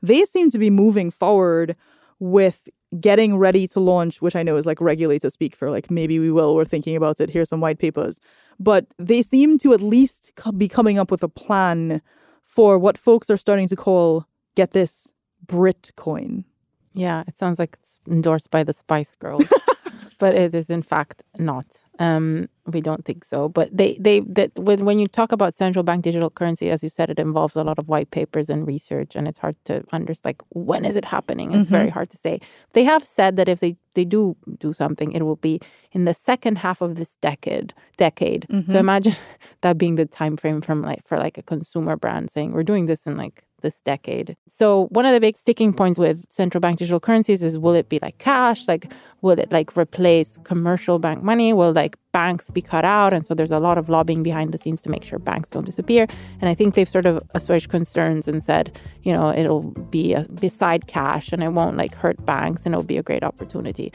they 0.00 0.24
seem 0.24 0.48
to 0.48 0.58
be 0.58 0.70
moving 0.70 1.10
forward 1.10 1.76
with 2.20 2.70
getting 3.00 3.36
ready 3.36 3.66
to 3.68 3.80
launch, 3.80 4.22
which 4.22 4.36
I 4.36 4.42
know 4.42 4.56
is 4.56 4.66
like 4.66 4.80
regulator 4.80 5.30
speak 5.30 5.54
for 5.56 5.70
like 5.70 5.90
maybe 5.90 6.18
we 6.18 6.30
will, 6.30 6.54
we're 6.54 6.64
thinking 6.64 6.96
about 6.96 7.20
it, 7.20 7.30
here's 7.30 7.48
some 7.48 7.60
white 7.60 7.78
papers. 7.78 8.20
But 8.58 8.86
they 8.98 9.22
seem 9.22 9.58
to 9.58 9.72
at 9.72 9.80
least 9.80 10.32
be 10.56 10.68
coming 10.68 10.98
up 10.98 11.10
with 11.10 11.22
a 11.22 11.28
plan 11.28 12.02
for 12.42 12.78
what 12.78 12.98
folks 12.98 13.30
are 13.30 13.36
starting 13.36 13.68
to 13.68 13.76
call, 13.76 14.26
get 14.54 14.72
this, 14.72 15.12
Britcoin. 15.46 16.44
Yeah, 16.92 17.24
it 17.26 17.36
sounds 17.36 17.58
like 17.58 17.76
it's 17.80 17.98
endorsed 18.08 18.50
by 18.50 18.62
the 18.62 18.72
Spice 18.72 19.16
Girls, 19.16 19.48
but 20.18 20.34
it 20.34 20.54
is 20.54 20.70
in 20.70 20.82
fact 20.82 21.22
not. 21.38 21.66
Um, 21.98 22.48
we 22.66 22.80
don't 22.80 23.04
think 23.04 23.24
so. 23.24 23.48
But 23.48 23.76
they 23.76 23.96
they 24.00 24.20
that 24.20 24.50
when 24.58 24.84
when 24.84 24.98
you 24.98 25.06
talk 25.06 25.32
about 25.32 25.54
central 25.54 25.82
bank 25.82 26.02
digital 26.02 26.30
currency, 26.30 26.70
as 26.70 26.82
you 26.82 26.88
said, 26.88 27.10
it 27.10 27.18
involves 27.18 27.56
a 27.56 27.64
lot 27.64 27.78
of 27.78 27.88
white 27.88 28.10
papers 28.10 28.50
and 28.50 28.66
research, 28.66 29.14
and 29.16 29.28
it's 29.28 29.38
hard 29.38 29.56
to 29.66 29.84
understand. 29.92 30.30
Like 30.30 30.42
when 30.50 30.84
is 30.84 30.96
it 30.96 31.04
happening? 31.04 31.52
It's 31.54 31.68
very 31.68 31.90
hard 31.90 32.10
to 32.10 32.16
say. 32.16 32.40
They 32.72 32.84
have 32.84 33.04
said 33.04 33.36
that 33.36 33.48
if 33.48 33.60
they 33.60 33.76
they 33.94 34.04
do 34.04 34.36
do 34.58 34.72
something, 34.72 35.12
it 35.12 35.22
will 35.22 35.36
be 35.36 35.60
in 35.92 36.04
the 36.04 36.14
second 36.14 36.58
half 36.58 36.80
of 36.80 36.96
this 36.96 37.16
decade. 37.16 37.74
Decade. 37.96 38.46
So 38.68 38.78
imagine 38.78 39.14
that 39.60 39.78
being 39.78 39.96
the 39.96 40.06
time 40.06 40.36
frame 40.36 40.60
from 40.60 40.82
like 40.82 41.04
for 41.04 41.18
like 41.18 41.38
a 41.38 41.42
consumer 41.42 41.96
brand 41.96 42.30
saying 42.30 42.52
we're 42.52 42.64
doing 42.64 42.86
this 42.86 43.06
in 43.06 43.16
like 43.16 43.44
this 43.64 43.80
decade. 43.80 44.36
So 44.48 44.86
one 44.90 45.04
of 45.04 45.12
the 45.12 45.18
big 45.18 45.34
sticking 45.34 45.72
points 45.72 45.98
with 45.98 46.30
central 46.30 46.60
bank 46.60 46.78
digital 46.78 47.00
currencies 47.00 47.42
is 47.42 47.58
will 47.58 47.74
it 47.74 47.88
be 47.88 47.98
like 48.00 48.18
cash? 48.18 48.68
Like 48.68 48.92
will 49.22 49.38
it 49.40 49.50
like 49.50 49.76
replace 49.76 50.38
commercial 50.44 51.00
bank 51.00 51.24
money? 51.24 51.52
Will 51.52 51.72
like 51.72 51.96
banks 52.12 52.50
be 52.50 52.62
cut 52.62 52.84
out? 52.84 53.12
And 53.12 53.26
so 53.26 53.34
there's 53.34 53.50
a 53.50 53.58
lot 53.58 53.76
of 53.76 53.88
lobbying 53.88 54.22
behind 54.22 54.52
the 54.52 54.58
scenes 54.58 54.82
to 54.82 54.90
make 54.90 55.02
sure 55.02 55.18
banks 55.18 55.50
don't 55.50 55.66
disappear. 55.66 56.06
And 56.40 56.48
I 56.48 56.54
think 56.54 56.74
they've 56.74 56.88
sort 56.88 57.06
of 57.06 57.20
assuaged 57.34 57.70
concerns 57.70 58.28
and 58.28 58.40
said, 58.40 58.78
you 59.02 59.12
know, 59.12 59.30
it'll 59.30 59.72
be 59.90 60.14
a, 60.14 60.24
beside 60.28 60.86
cash 60.86 61.32
and 61.32 61.42
it 61.42 61.48
won't 61.48 61.76
like 61.76 61.94
hurt 61.94 62.24
banks 62.24 62.64
and 62.64 62.74
it'll 62.74 62.86
be 62.86 62.98
a 62.98 63.02
great 63.02 63.24
opportunity. 63.24 63.92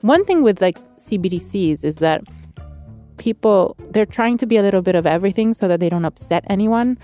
One 0.00 0.24
thing 0.24 0.42
with 0.42 0.62
like 0.62 0.78
CBDCs 0.96 1.84
is 1.84 1.96
that 1.96 2.22
people 3.18 3.76
they're 3.90 4.06
trying 4.06 4.38
to 4.38 4.46
be 4.46 4.56
a 4.56 4.62
little 4.62 4.80
bit 4.80 4.94
of 4.94 5.06
everything 5.06 5.52
so 5.52 5.68
that 5.68 5.80
they 5.80 5.88
don't 5.88 6.04
upset 6.04 6.44
anyone. 6.48 6.96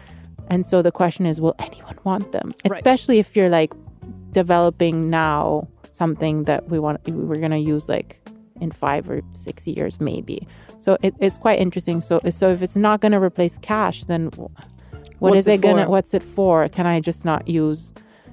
And 0.49 0.67
so 0.67 0.83
the 0.83 0.93
question 0.93 1.27
is, 1.27 1.41
will 1.41 1.55
anyone 1.59 1.99
want 2.05 2.33
them? 2.33 2.53
Especially 2.65 3.19
if 3.19 3.37
you're 3.37 3.49
like 3.49 3.73
developing 4.33 5.11
now 5.11 5.69
something 5.93 6.45
that 6.45 6.69
we 6.69 6.79
want 6.79 7.01
we're 7.09 7.41
gonna 7.41 7.57
use 7.57 7.89
like 7.89 8.21
in 8.61 8.71
five 8.71 9.09
or 9.09 9.23
six 9.33 9.67
years 9.67 10.01
maybe. 10.01 10.47
So 10.79 10.99
it, 11.03 11.15
it's 11.21 11.39
quite 11.39 11.59
interesting. 11.59 12.01
So 12.01 12.21
so 12.31 12.49
if 12.49 12.63
it's 12.63 12.77
not 12.77 13.01
gonna 13.01 13.21
replace 13.21 13.59
cash, 13.59 14.05
then 14.05 14.27
what 14.37 14.51
What's 15.19 15.37
is 15.39 15.49
it 15.49 15.55
it 15.55 15.61
gonna 15.63 15.89
what's 15.89 16.13
it 16.15 16.23
for? 16.23 16.69
Can 16.69 16.87
I 16.87 17.01
just 17.01 17.25
not 17.25 17.49
use, 17.49 17.93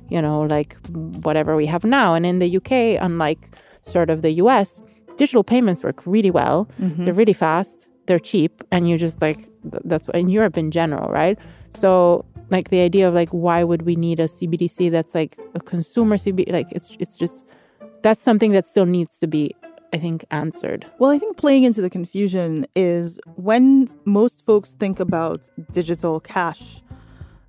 you 0.10 0.22
know, 0.22 0.42
like 0.42 0.76
whatever 0.90 1.56
we 1.56 1.68
have 1.68 1.84
now? 1.84 2.16
And 2.16 2.26
in 2.26 2.40
the 2.40 2.58
UK, 2.58 3.02
unlike 3.02 3.56
sort 3.84 4.10
of 4.10 4.22
the 4.22 4.32
US, 4.44 4.82
digital 5.18 5.44
payments 5.44 5.84
work 5.84 6.06
really 6.06 6.32
well. 6.32 6.68
Mm-hmm. 6.82 7.06
They're 7.06 7.14
really 7.14 7.34
fast. 7.34 7.88
They're 8.08 8.20
cheap, 8.20 8.64
and 8.72 8.90
you 8.90 8.98
just 8.98 9.22
like 9.22 9.40
that's 9.64 10.08
what 10.08 10.16
in 10.16 10.30
Europe 10.30 10.58
in 10.58 10.72
general, 10.72 11.12
right? 11.12 11.38
So 11.72 12.26
like 12.50 12.70
the 12.70 12.82
idea 12.82 13.08
of 13.08 13.14
like 13.14 13.30
why 13.30 13.64
would 13.64 13.84
we 13.84 13.96
need 13.96 14.20
a 14.20 14.26
CBDC 14.26 14.92
that's 14.92 15.16
like 15.16 15.38
a 15.56 15.60
consumer 15.60 16.18
CBD? 16.18 16.52
Like 16.52 16.72
it's 16.72 16.96
it's 17.00 17.18
just 17.18 17.46
that's 18.04 18.22
something 18.22 18.52
that 18.52 18.66
still 18.66 18.86
needs 18.86 19.18
to 19.20 19.28
be, 19.28 19.56
I 19.94 19.98
think, 19.98 20.26
answered. 20.32 20.86
Well, 21.00 21.12
I 21.12 21.20
think 21.20 21.38
playing 21.38 21.64
into 21.64 21.82
the 21.82 21.90
confusion 21.90 22.66
is 22.76 23.20
when 23.36 23.88
most 24.06 24.46
folks 24.46 24.74
think 24.74 25.00
about 25.00 25.50
digital 25.72 26.20
cash, 26.20 26.82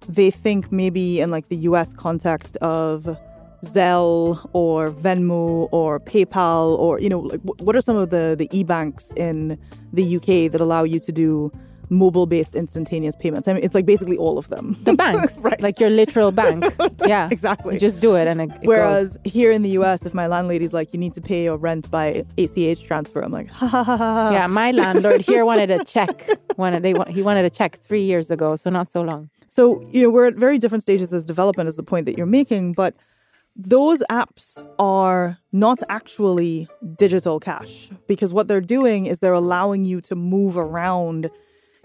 they 0.09 0.31
think 0.31 0.71
maybe 0.71 1.21
in 1.21 1.31
like 1.31 1.49
the 1.49 1.57
US 1.69 1.93
context 1.93 2.57
of 2.59 3.17
Zelle 3.65 4.49
or 4.53 4.91
Venmo 4.91 5.69
or 5.71 6.01
PayPal 6.01 6.77
or 6.79 7.01
you 7.01 7.09
know 7.09 7.21
like 7.21 7.41
what 7.41 7.77
are 7.77 7.81
some 7.81 7.97
of 7.97 8.11
the 8.11 8.35
the 8.37 8.49
e-banks 8.53 9.13
in 9.17 9.59
the 9.93 10.17
UK 10.17 10.51
that 10.51 10.61
allow 10.61 10.83
you 10.83 10.99
to 11.01 11.13
do 11.13 11.53
mobile 11.93 12.27
based 12.27 12.57
instantaneous 12.57 13.15
payments? 13.15 13.47
I 13.49 13.53
mean 13.53 13.63
it's 13.63 13.75
like 13.75 13.87
basically 13.87 14.17
all 14.17 14.37
of 14.39 14.49
them. 14.49 14.77
The 14.83 14.95
banks, 14.95 15.41
Right. 15.45 15.61
like 15.61 15.79
your 15.79 15.91
literal 15.91 16.33
bank. 16.33 16.65
Yeah, 17.07 17.29
Exactly. 17.31 17.75
You 17.75 17.81
just 17.81 18.01
do 18.01 18.15
it, 18.17 18.27
and 18.29 18.41
it, 18.41 18.45
it 18.51 18.55
goes. 18.55 18.67
Whereas 18.67 19.19
here 19.25 19.51
in 19.53 19.63
the 19.63 19.71
US, 19.81 20.07
if 20.07 20.15
my 20.15 20.27
landlady's 20.29 20.73
like, 20.73 20.93
you 20.93 20.99
need 20.99 21.15
to 21.15 21.21
pay 21.21 21.45
your 21.45 21.57
rent 21.59 21.91
by 21.91 22.25
ACH 22.39 22.81
transfer, 22.85 23.21
I'm 23.21 23.33
like, 23.33 23.51
ha 23.51 23.67
ha 23.67 23.83
ha 23.85 23.97
ha. 23.97 24.31
Yeah, 24.33 24.47
my 24.47 24.71
landlord 24.71 25.21
here 25.21 25.45
wanted 25.45 25.71
a 25.71 25.85
check. 25.85 26.29
Wanted 26.57 26.83
they 26.83 26.95
he 27.09 27.23
wanted 27.23 27.45
a 27.45 27.51
check 27.51 27.77
three 27.87 28.03
years 28.03 28.31
ago, 28.31 28.57
so 28.57 28.71
not 28.71 28.91
so 28.91 29.03
long. 29.03 29.31
So, 29.49 29.83
you 29.93 30.03
know, 30.03 30.11
we're 30.11 30.29
at 30.29 30.37
very 30.37 30.59
different 30.59 30.83
stages 30.83 31.13
as 31.13 31.27
development, 31.27 31.69
is 31.69 31.77
the 31.77 31.83
point 31.93 32.07
that 32.07 32.17
you're 32.17 32.35
making. 32.41 32.73
But 32.73 32.95
those 33.57 34.03
apps 34.11 34.65
are 34.79 35.39
not 35.53 35.79
actually 35.91 36.69
digital 36.97 37.39
cash 37.39 37.91
because 38.07 38.33
what 38.33 38.49
they're 38.49 38.63
doing 38.79 39.05
is 39.07 39.19
they're 39.19 39.35
allowing 39.35 39.85
you 39.85 40.01
to 40.03 40.15
move 40.17 40.57
around, 40.57 41.29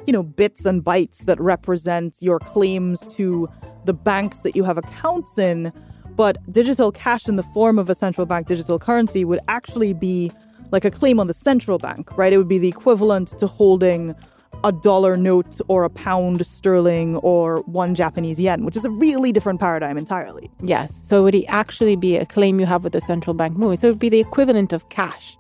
you 0.06 0.14
know, 0.14 0.24
bits 0.24 0.66
and 0.66 0.84
bytes 0.84 1.26
that 1.26 1.40
represent 1.40 2.18
your 2.22 2.40
claims 2.40 3.02
to 3.16 3.50
the 3.86 3.94
banks 3.94 4.42
that 4.42 4.56
you 4.56 4.64
have 4.64 4.78
accounts 4.78 5.38
in. 5.38 5.72
But 6.16 6.38
digital 6.52 6.92
cash 6.92 7.28
in 7.28 7.36
the 7.36 7.44
form 7.44 7.78
of 7.78 7.90
a 7.90 7.96
central 7.96 8.26
bank 8.26 8.48
digital 8.48 8.80
currency 8.80 9.26
would 9.26 9.40
actually 9.48 9.94
be 9.94 10.32
like 10.72 10.86
a 10.86 10.92
claim 10.92 11.20
on 11.20 11.28
the 11.28 11.34
central 11.34 11.78
bank, 11.78 12.18
right? 12.18 12.34
It 12.34 12.38
would 12.38 12.48
be 12.48 12.58
the 12.58 12.68
equivalent 12.68 13.38
to 13.40 13.48
holding 13.48 14.16
a 14.64 14.72
dollar 14.72 15.16
note 15.16 15.60
or 15.68 15.84
a 15.84 15.90
pound 15.90 16.46
sterling 16.46 17.18
or 17.18 17.62
one 17.62 17.94
Japanese 17.94 18.40
yen, 18.40 18.66
which 18.66 18.76
is 18.76 18.86
a 18.86 18.90
really 18.90 19.32
different 19.32 19.60
paradigm 19.60 19.98
entirely. 19.98 20.50
Yes, 20.62 21.08
so 21.08 21.20
it 21.20 21.24
would 21.24 21.46
actually 21.48 21.96
be 21.96 22.18
a 22.18 22.26
claim 22.26 22.60
you 22.60 22.66
have 22.66 22.84
with 22.84 22.94
the 22.94 23.02
central 23.02 23.34
bank 23.34 23.56
moving? 23.56 23.78
So 23.78 23.88
it 23.88 23.92
would 23.92 24.00
be 24.00 24.10
the 24.10 24.20
equivalent 24.20 24.74
of 24.74 24.90
cash. 24.90 25.38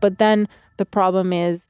But 0.00 0.18
then 0.18 0.48
the 0.76 0.86
problem 0.86 1.32
is 1.32 1.66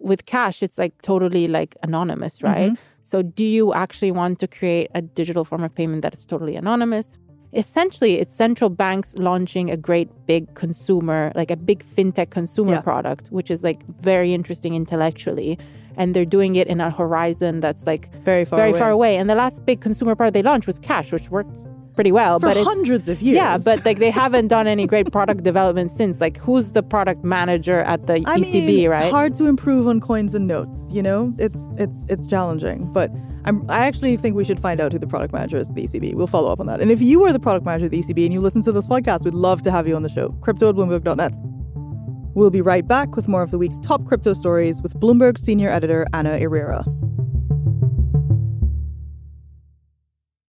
with 0.00 0.26
cash, 0.26 0.62
it's 0.62 0.78
like 0.78 1.00
totally 1.02 1.48
like 1.48 1.76
anonymous, 1.82 2.42
right? 2.42 2.72
Mm-hmm. 2.72 2.82
So 3.02 3.22
do 3.22 3.44
you 3.44 3.72
actually 3.72 4.10
want 4.10 4.38
to 4.40 4.46
create 4.46 4.90
a 4.94 5.02
digital 5.02 5.44
form 5.44 5.62
of 5.64 5.74
payment 5.74 6.02
that 6.02 6.14
is 6.14 6.26
totally 6.26 6.56
anonymous? 6.56 7.12
Essentially, 7.54 8.16
it's 8.20 8.34
central 8.34 8.68
banks 8.68 9.14
launching 9.16 9.70
a 9.70 9.76
great 9.76 10.10
big 10.26 10.54
consumer, 10.54 11.32
like 11.34 11.50
a 11.50 11.56
big 11.56 11.82
fintech 11.82 12.28
consumer 12.30 12.72
Yeah. 12.74 12.82
product, 12.82 13.28
which 13.28 13.50
is 13.50 13.62
like 13.64 13.82
very 13.86 14.34
interesting 14.34 14.74
intellectually. 14.74 15.58
And 15.96 16.14
they're 16.14 16.26
doing 16.26 16.56
it 16.56 16.66
in 16.68 16.80
a 16.80 16.90
horizon 16.90 17.60
that's 17.60 17.86
like 17.86 18.12
Very 18.22 18.44
far 18.44 18.58
very 18.58 18.70
away. 18.70 18.78
far 18.78 18.90
away. 18.90 19.16
And 19.16 19.28
the 19.30 19.34
last 19.34 19.64
big 19.64 19.80
consumer 19.80 20.14
product 20.14 20.34
they 20.34 20.42
launched 20.42 20.66
was 20.66 20.78
cash, 20.78 21.10
which 21.10 21.30
worked 21.30 21.58
pretty 21.98 22.12
well. 22.12 22.38
For 22.38 22.46
but 22.46 22.56
it's, 22.56 22.64
hundreds 22.64 23.08
of 23.08 23.20
years. 23.20 23.34
Yeah, 23.34 23.58
but 23.58 23.84
like 23.84 23.98
they 23.98 24.10
haven't 24.22 24.46
done 24.46 24.68
any 24.68 24.86
great 24.86 25.10
product 25.10 25.42
development 25.42 25.90
since. 25.90 26.20
Like, 26.20 26.36
who's 26.36 26.70
the 26.70 26.82
product 26.84 27.24
manager 27.24 27.80
at 27.80 28.06
the 28.06 28.22
I 28.24 28.38
ECB, 28.38 28.66
mean, 28.66 28.88
right? 28.88 29.10
hard 29.10 29.34
to 29.34 29.46
improve 29.46 29.88
on 29.88 29.98
coins 30.00 30.32
and 30.32 30.46
notes. 30.46 30.86
You 30.92 31.02
know, 31.02 31.34
it's 31.38 31.58
it's 31.76 32.06
it's 32.08 32.28
challenging. 32.28 32.92
But 32.92 33.10
I'm 33.46 33.68
I 33.68 33.78
actually 33.86 34.16
think 34.16 34.36
we 34.36 34.44
should 34.44 34.60
find 34.60 34.80
out 34.80 34.92
who 34.92 35.00
the 35.00 35.08
product 35.08 35.34
manager 35.34 35.56
is 35.56 35.70
at 35.70 35.74
the 35.74 35.82
ECB. 35.88 36.14
We'll 36.14 36.28
follow 36.28 36.52
up 36.52 36.60
on 36.60 36.66
that. 36.66 36.80
And 36.80 36.92
if 36.92 37.02
you 37.02 37.24
are 37.24 37.32
the 37.32 37.40
product 37.40 37.66
manager 37.66 37.86
at 37.86 37.90
the 37.90 38.00
ECB 38.00 38.24
and 38.26 38.32
you 38.32 38.40
listen 38.40 38.62
to 38.62 38.70
this 38.70 38.86
podcast, 38.86 39.24
we'd 39.24 39.34
love 39.34 39.62
to 39.62 39.72
have 39.72 39.88
you 39.88 39.96
on 39.96 40.04
the 40.04 40.08
show. 40.08 40.28
Crypto 40.40 40.68
at 40.68 40.76
Bloomberg.net. 40.76 41.34
We'll 42.36 42.50
be 42.50 42.60
right 42.60 42.86
back 42.86 43.16
with 43.16 43.26
more 43.26 43.42
of 43.42 43.50
the 43.50 43.58
week's 43.58 43.80
top 43.80 44.04
crypto 44.04 44.34
stories 44.34 44.80
with 44.82 44.94
Bloomberg 44.94 45.36
senior 45.36 45.70
editor 45.70 46.06
Anna 46.12 46.38
Irrera. 46.38 46.84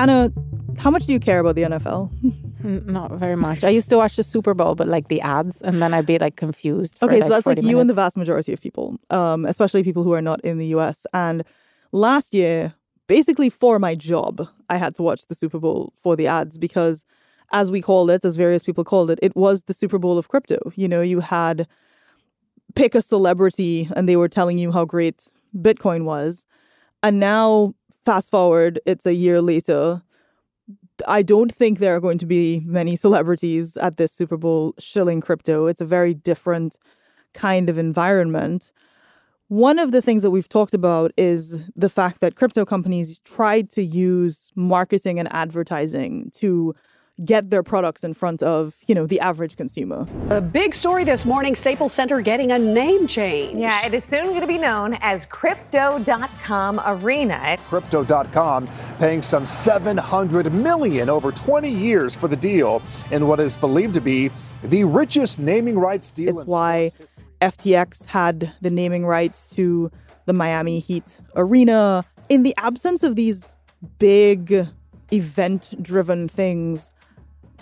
Anna, 0.00 0.32
how 0.78 0.90
much 0.90 1.04
do 1.04 1.12
you 1.12 1.20
care 1.20 1.40
about 1.40 1.56
the 1.56 1.62
NFL? 1.62 2.10
Not 2.86 3.12
very 3.12 3.36
much. 3.36 3.62
I 3.62 3.68
used 3.68 3.90
to 3.90 3.98
watch 3.98 4.16
the 4.16 4.24
Super 4.24 4.54
Bowl, 4.54 4.74
but 4.74 4.88
like 4.88 5.08
the 5.08 5.20
ads, 5.20 5.60
and 5.60 5.82
then 5.82 5.92
I'd 5.92 6.06
be 6.06 6.18
like 6.18 6.36
confused. 6.36 7.02
Okay, 7.02 7.20
so 7.20 7.28
that's 7.28 7.46
like 7.46 7.58
40 7.58 7.68
you 7.68 7.80
and 7.80 7.90
the 7.90 7.94
vast 7.94 8.16
majority 8.16 8.54
of 8.54 8.62
people, 8.62 8.96
um, 9.10 9.44
especially 9.44 9.82
people 9.82 10.02
who 10.02 10.12
are 10.12 10.22
not 10.22 10.40
in 10.42 10.56
the 10.56 10.68
US. 10.68 11.06
And 11.12 11.44
last 11.92 12.32
year, 12.32 12.72
basically 13.08 13.50
for 13.50 13.78
my 13.78 13.94
job, 13.94 14.48
I 14.70 14.78
had 14.78 14.94
to 14.94 15.02
watch 15.02 15.26
the 15.26 15.34
Super 15.34 15.58
Bowl 15.58 15.92
for 15.96 16.16
the 16.16 16.26
ads 16.26 16.56
because, 16.56 17.04
as 17.52 17.70
we 17.70 17.82
called 17.82 18.10
it, 18.10 18.24
as 18.24 18.36
various 18.36 18.62
people 18.62 18.84
called 18.84 19.10
it, 19.10 19.18
it 19.20 19.36
was 19.36 19.64
the 19.64 19.74
Super 19.74 19.98
Bowl 19.98 20.16
of 20.16 20.28
crypto. 20.28 20.72
You 20.76 20.88
know, 20.88 21.02
you 21.02 21.20
had 21.20 21.66
pick 22.74 22.94
a 22.94 23.02
celebrity 23.02 23.90
and 23.94 24.08
they 24.08 24.16
were 24.16 24.28
telling 24.28 24.56
you 24.56 24.72
how 24.72 24.86
great 24.86 25.30
Bitcoin 25.54 26.04
was. 26.04 26.46
And 27.02 27.18
now, 27.18 27.74
fast 28.04 28.30
forward, 28.30 28.80
it's 28.86 29.06
a 29.06 29.14
year 29.14 29.40
later. 29.40 30.02
I 31.08 31.22
don't 31.22 31.52
think 31.52 31.78
there 31.78 31.96
are 31.96 32.00
going 32.00 32.18
to 32.18 32.26
be 32.26 32.60
many 32.64 32.96
celebrities 32.96 33.76
at 33.76 33.96
this 33.96 34.12
Super 34.12 34.36
Bowl 34.36 34.74
shilling 34.78 35.20
crypto. 35.20 35.66
It's 35.66 35.80
a 35.80 35.86
very 35.86 36.14
different 36.14 36.76
kind 37.32 37.68
of 37.68 37.78
environment. 37.78 38.72
One 39.48 39.78
of 39.78 39.92
the 39.92 40.02
things 40.02 40.22
that 40.22 40.30
we've 40.30 40.48
talked 40.48 40.74
about 40.74 41.12
is 41.16 41.68
the 41.74 41.88
fact 41.88 42.20
that 42.20 42.36
crypto 42.36 42.64
companies 42.64 43.18
tried 43.20 43.70
to 43.70 43.82
use 43.82 44.52
marketing 44.54 45.18
and 45.18 45.32
advertising 45.32 46.30
to 46.36 46.74
get 47.24 47.50
their 47.50 47.62
products 47.62 48.02
in 48.02 48.14
front 48.14 48.42
of, 48.42 48.76
you 48.86 48.94
know, 48.94 49.06
the 49.06 49.20
average 49.20 49.56
consumer. 49.56 50.06
A 50.30 50.40
big 50.40 50.74
story 50.74 51.04
this 51.04 51.24
morning 51.24 51.54
Staples 51.54 51.92
Center 51.92 52.20
getting 52.20 52.50
a 52.52 52.58
name 52.58 53.06
change. 53.06 53.58
Yeah, 53.60 53.84
it 53.84 53.94
is 53.94 54.04
soon 54.04 54.26
going 54.26 54.40
to 54.40 54.46
be 54.46 54.58
known 54.58 54.96
as 55.00 55.26
Crypto.com 55.26 56.80
Arena. 56.84 57.58
Crypto.com 57.68 58.68
paying 58.98 59.22
some 59.22 59.46
700 59.46 60.52
million 60.52 61.08
over 61.08 61.32
20 61.32 61.70
years 61.70 62.14
for 62.14 62.28
the 62.28 62.36
deal 62.36 62.82
in 63.10 63.26
what 63.26 63.40
is 63.40 63.56
believed 63.56 63.94
to 63.94 64.00
be 64.00 64.30
the 64.62 64.84
richest 64.84 65.38
naming 65.38 65.78
rights 65.78 66.10
deal. 66.10 66.30
It's 66.30 66.42
in 66.42 66.46
why 66.46 66.90
FTX 67.40 68.06
had 68.06 68.52
the 68.60 68.70
naming 68.70 69.06
rights 69.06 69.46
to 69.56 69.90
the 70.26 70.32
Miami 70.32 70.80
Heat 70.80 71.20
arena. 71.34 72.04
In 72.28 72.42
the 72.42 72.54
absence 72.56 73.02
of 73.02 73.16
these 73.16 73.54
big 73.98 74.68
event 75.12 75.82
driven 75.82 76.28
things, 76.28 76.92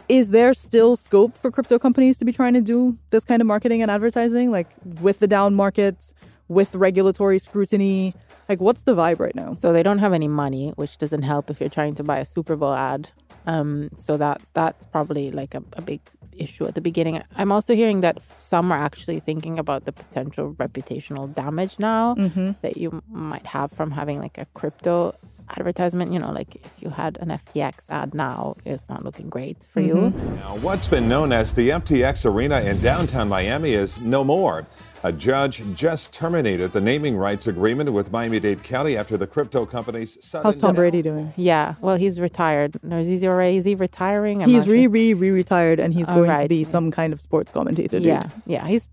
is 0.09 0.31
there 0.31 0.55
still 0.55 0.97
scope 0.97 1.37
for 1.37 1.50
crypto 1.50 1.79
companies 1.79 2.19
to 2.19 2.25
be 2.25 2.33
trying 2.33 2.55
to 2.55 2.61
do 2.61 2.99
this 3.11 3.25
kind 3.25 3.41
of 3.41 3.47
marketing 3.47 3.83
and 3.83 3.91
advertising, 3.91 4.50
like 4.50 4.69
with 5.00 5.19
the 5.21 5.27
down 5.27 5.55
market, 5.55 6.12
with 6.49 6.75
regulatory 6.75 7.38
scrutiny? 7.38 8.15
Like, 8.49 8.61
what's 8.61 8.83
the 8.83 8.95
vibe 8.95 9.21
right 9.21 9.35
now? 9.35 9.53
So 9.53 9.73
they 9.73 9.83
don't 9.83 9.99
have 9.99 10.15
any 10.15 10.29
money, 10.29 10.71
which 10.77 10.97
doesn't 10.99 11.23
help 11.23 11.50
if 11.50 11.61
you're 11.61 11.69
trying 11.69 11.95
to 11.97 12.03
buy 12.03 12.19
a 12.19 12.25
Super 12.25 12.57
Bowl 12.57 12.73
ad. 12.73 13.11
Um, 13.47 13.91
so 13.95 14.17
that 14.17 14.41
that's 14.53 14.87
probably 14.87 15.31
like 15.31 15.55
a, 15.55 15.62
a 15.75 15.83
big 15.83 16.00
issue 16.37 16.67
at 16.67 16.75
the 16.75 16.81
beginning. 16.81 17.21
I'm 17.37 17.53
also 17.53 17.75
hearing 17.75 18.00
that 18.00 18.19
some 18.38 18.71
are 18.73 18.79
actually 18.79 19.21
thinking 19.21 19.59
about 19.59 19.85
the 19.85 19.93
potential 19.93 20.55
reputational 20.55 21.33
damage 21.35 21.79
now 21.79 22.15
that 22.62 22.77
you 22.77 23.03
might 23.11 23.47
have 23.47 23.73
from 23.73 23.91
having 23.91 24.19
like 24.19 24.38
a 24.38 24.47
crypto 24.55 25.15
advertisement. 25.57 26.12
You 26.12 26.19
know, 26.19 26.31
like 26.33 26.55
if 26.57 26.73
you 26.81 26.90
had 26.90 27.19
an 27.21 27.28
FTX 27.28 27.88
ad 27.90 28.14
now, 28.14 28.57
it's 28.64 28.88
not 28.88 29.05
looking 29.05 29.28
great 29.28 29.64
for 29.64 29.81
you. 29.81 29.95
Mm-hmm. 29.95 30.37
Now, 30.37 30.57
what's 30.57 30.88
been 30.88 31.09
known 31.09 31.33
as 31.33 31.55
the 31.55 31.71
FTX 31.71 32.25
Arena 32.26 32.61
in 32.61 32.81
downtown 32.81 33.28
Miami 33.28 33.73
is 33.73 34.01
no 34.01 34.25
more. 34.25 34.66
A 35.05 35.12
judge 35.12 35.62
just 35.75 36.12
terminated 36.12 36.72
the 36.72 36.81
naming 36.81 37.16
rights 37.16 37.46
agreement 37.46 37.92
with 37.92 38.11
Miami 38.11 38.40
Dade 38.40 38.64
County 38.64 38.96
after 38.96 39.16
the 39.16 39.29
crypto 39.29 39.64
company's 39.64 40.18
sudden 40.25 40.44
How's 40.44 40.59
Tom 40.59 40.75
Brady 40.75 41.03
doing? 41.03 41.33
Yeah, 41.37 41.77
well, 41.81 41.94
he's 41.96 42.18
retired. 42.18 42.81
No, 42.83 42.99
is 42.99 43.07
he 43.07 43.29
already? 43.29 43.59
Is 43.59 43.64
he 43.64 43.77
retiring? 43.77 44.42
I'm 44.42 44.49
he's 44.49 44.66
not 44.66 44.72
re 44.72 44.88
re 44.88 45.14
re 45.14 45.31
retired, 45.31 45.79
and 45.79 45.94
he's 45.94 46.11
Oh, 46.11 46.14
going 46.16 46.37
to 46.37 46.49
be 46.49 46.64
some 46.64 46.90
kind 46.90 47.12
of 47.12 47.20
sports 47.20 47.53
commentator. 47.53 47.99
Dude. 47.99 48.07
Yeah, 48.09 48.29
yeah, 48.44 48.66
he's 48.66 48.88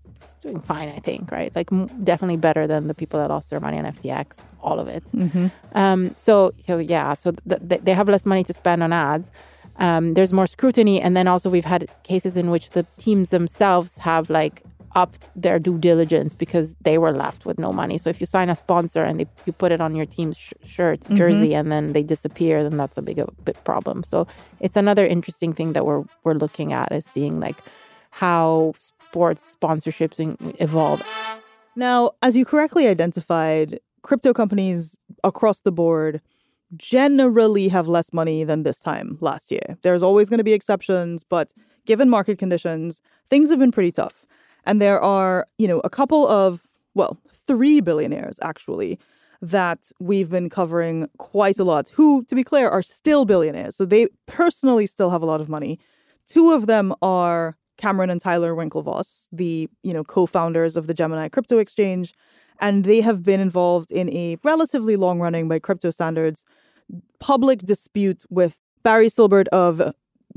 doing 0.46 0.60
fine, 0.60 0.88
I 0.88 1.00
think. 1.08 1.22
Right, 1.38 1.52
like 1.58 1.68
definitely 2.10 2.36
better 2.48 2.64
than 2.72 2.82
the 2.90 2.94
people 2.94 3.16
that 3.20 3.28
lost 3.36 3.46
their 3.50 3.60
money 3.66 3.78
on 3.78 3.84
FTX. 3.96 4.26
All 4.66 4.78
of 4.84 4.88
it. 4.88 5.04
Mhm. 5.12 5.50
Um, 5.82 6.00
so, 6.16 6.52
so 6.66 6.74
yeah, 6.78 7.14
so 7.14 7.28
th- 7.50 7.62
th- 7.68 7.82
they 7.86 7.94
have 8.00 8.08
less 8.08 8.24
money 8.32 8.44
to 8.44 8.52
spend 8.62 8.82
on 8.82 8.92
ads. 8.92 9.30
Um, 9.86 10.14
there's 10.14 10.32
more 10.32 10.46
scrutiny, 10.56 10.96
and 11.04 11.12
then 11.16 11.26
also 11.32 11.50
we've 11.50 11.70
had 11.76 11.82
cases 12.02 12.36
in 12.36 12.46
which 12.50 12.70
the 12.70 12.84
teams 13.04 13.28
themselves 13.30 13.98
have 13.98 14.30
like 14.30 14.62
upped 14.94 15.30
their 15.44 15.58
due 15.58 15.76
diligence 15.76 16.34
because 16.34 16.74
they 16.80 16.96
were 16.96 17.12
left 17.12 17.44
with 17.44 17.58
no 17.58 17.70
money. 17.82 17.98
So 17.98 18.08
if 18.08 18.18
you 18.18 18.26
sign 18.26 18.48
a 18.48 18.56
sponsor 18.56 19.02
and 19.08 19.20
they, 19.20 19.26
you 19.44 19.52
put 19.52 19.70
it 19.76 19.80
on 19.86 19.94
your 19.94 20.06
team's 20.06 20.38
sh- 20.38 20.54
shirt, 20.64 21.00
Mhm. 21.00 21.16
jersey, 21.20 21.54
and 21.54 21.70
then 21.70 21.92
they 21.92 22.02
disappear, 22.02 22.62
then 22.62 22.78
that's 22.78 22.96
a 22.96 23.02
big, 23.02 23.18
a 23.18 23.26
big 23.44 23.58
problem. 23.70 24.02
So 24.02 24.26
it's 24.58 24.76
another 24.84 25.06
interesting 25.06 25.52
thing 25.52 25.74
that 25.74 25.84
we're 25.84 26.04
we're 26.24 26.38
looking 26.44 26.72
at 26.72 26.88
is 26.98 27.04
seeing 27.04 27.38
like 27.46 27.58
how 28.22 28.72
sports 29.16 29.56
sponsorships 29.58 30.18
evolve. 30.60 31.02
Now, 31.74 32.10
as 32.20 32.36
you 32.36 32.44
correctly 32.44 32.86
identified, 32.86 33.80
crypto 34.02 34.34
companies 34.34 34.94
across 35.24 35.62
the 35.62 35.72
board 35.72 36.20
generally 36.76 37.68
have 37.68 37.88
less 37.88 38.12
money 38.12 38.44
than 38.44 38.62
this 38.62 38.78
time 38.78 39.16
last 39.22 39.50
year. 39.50 39.78
There's 39.80 40.02
always 40.02 40.28
going 40.28 40.36
to 40.36 40.44
be 40.44 40.52
exceptions, 40.52 41.24
but 41.24 41.54
given 41.86 42.10
market 42.10 42.38
conditions, 42.38 43.00
things 43.30 43.48
have 43.48 43.58
been 43.58 43.72
pretty 43.72 43.90
tough. 43.90 44.26
And 44.66 44.82
there 44.82 45.00
are, 45.00 45.46
you 45.56 45.66
know, 45.66 45.80
a 45.80 45.88
couple 45.88 46.28
of, 46.28 46.66
well, 46.94 47.16
three 47.32 47.80
billionaires 47.80 48.38
actually 48.42 48.98
that 49.40 49.90
we've 49.98 50.28
been 50.28 50.50
covering 50.50 51.08
quite 51.16 51.58
a 51.58 51.64
lot, 51.64 51.88
who, 51.94 52.22
to 52.24 52.34
be 52.34 52.44
clear, 52.44 52.68
are 52.68 52.82
still 52.82 53.24
billionaires. 53.24 53.76
So 53.76 53.86
they 53.86 54.08
personally 54.26 54.86
still 54.86 55.08
have 55.08 55.22
a 55.22 55.26
lot 55.26 55.40
of 55.40 55.48
money. 55.48 55.78
Two 56.26 56.52
of 56.52 56.66
them 56.66 56.92
are 57.00 57.56
Cameron 57.76 58.10
and 58.10 58.20
Tyler 58.20 58.54
Winklevoss, 58.54 59.28
the, 59.32 59.68
you 59.82 59.92
know, 59.92 60.04
co-founders 60.04 60.76
of 60.76 60.86
the 60.86 60.94
Gemini 60.94 61.28
crypto 61.28 61.58
exchange, 61.58 62.14
and 62.60 62.84
they 62.84 63.00
have 63.00 63.22
been 63.22 63.40
involved 63.40 63.90
in 63.92 64.08
a 64.10 64.36
relatively 64.42 64.96
long-running 64.96 65.48
by 65.48 65.58
crypto 65.58 65.90
standards 65.90 66.44
public 67.18 67.60
dispute 67.60 68.24
with 68.30 68.58
Barry 68.82 69.08
Silbert 69.08 69.48
of 69.48 69.82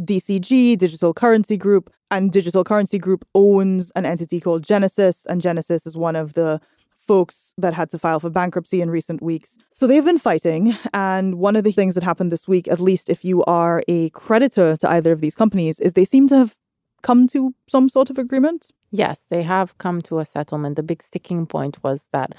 DCG, 0.02 0.78
Digital 0.78 1.14
Currency 1.14 1.58
Group, 1.58 1.92
and 2.10 2.32
Digital 2.32 2.64
Currency 2.64 2.98
Group 2.98 3.26
owns 3.36 3.92
an 3.92 4.06
entity 4.06 4.40
called 4.40 4.64
Genesis, 4.64 5.26
and 5.26 5.42
Genesis 5.42 5.86
is 5.86 5.96
one 5.96 6.16
of 6.16 6.34
the 6.34 6.60
folks 6.98 7.54
that 7.58 7.74
had 7.74 7.90
to 7.90 7.98
file 7.98 8.20
for 8.20 8.30
bankruptcy 8.30 8.82
in 8.82 8.90
recent 8.90 9.22
weeks. 9.22 9.58
So 9.74 9.88
they've 9.88 10.06
been 10.06 10.20
fighting, 10.20 10.76
and 10.94 11.36
one 11.36 11.56
of 11.56 11.64
the 11.64 11.72
things 11.72 11.96
that 11.96 12.04
happened 12.04 12.32
this 12.32 12.48
week, 12.48 12.68
at 12.68 12.80
least 12.80 13.10
if 13.10 13.24
you 13.24 13.44
are 13.46 13.84
a 13.88 14.10
creditor 14.12 14.76
to 14.78 14.92
either 14.92 15.12
of 15.12 15.22
these 15.22 15.36
companies, 15.36 15.80
is 15.80 15.94
they 15.94 16.06
seem 16.06 16.28
to 16.28 16.38
have 16.38 16.56
come 17.02 17.28
to 17.28 17.54
some 17.68 17.90
sort 17.90 18.10
of 18.10 18.18
agreement. 18.18 18.72
Yes, 18.92 19.26
they 19.30 19.44
have 19.44 19.78
come 19.78 20.02
to 20.04 20.20
a 20.20 20.26
settlement. 20.26 20.76
The 20.76 20.84
big 20.84 21.04
sticking 21.04 21.46
point 21.46 21.84
was 21.84 22.08
that 22.12 22.34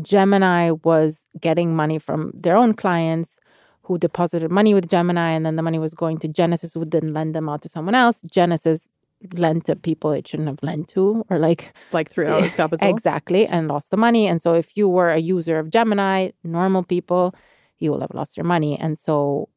Gemini 0.00 0.70
was 0.70 1.26
getting 1.40 1.76
money 1.76 1.98
from 1.98 2.32
their 2.34 2.56
own 2.56 2.72
clients 2.74 3.38
who 3.82 3.98
deposited 3.98 4.50
money 4.50 4.74
with 4.74 4.88
Gemini, 4.88 5.30
and 5.30 5.44
then 5.44 5.56
the 5.56 5.62
money 5.62 5.78
was 5.78 5.92
going 5.92 6.18
to 6.18 6.28
Genesis, 6.28 6.74
who 6.74 6.84
then 6.84 7.12
lend 7.12 7.34
them 7.34 7.48
out 7.48 7.62
to 7.62 7.68
someone 7.68 7.94
else. 7.94 8.22
Genesis 8.22 8.92
lent 9.34 9.66
to 9.66 9.76
people 9.76 10.12
it 10.12 10.26
shouldn't 10.26 10.48
have 10.48 10.62
lent 10.62 10.88
to, 10.88 11.24
or 11.28 11.38
like 11.38 11.72
like 11.92 12.08
Three 12.10 12.26
Arrows 12.26 12.54
Capital. 12.56 12.88
exactly, 12.88 13.46
and 13.46 13.68
lost 13.68 13.90
the 13.90 13.96
money. 13.96 14.26
And 14.26 14.40
so, 14.40 14.54
if 14.54 14.76
you 14.76 14.88
were 14.88 15.08
a 15.08 15.18
user 15.18 15.58
of 15.58 15.70
Gemini, 15.70 16.30
normal 16.44 16.84
people, 16.84 17.34
you 17.78 17.90
will 17.90 18.00
have 18.00 18.14
lost 18.14 18.36
your 18.36 18.44
money. 18.44 18.78
And 18.78 18.98
so, 18.98 19.48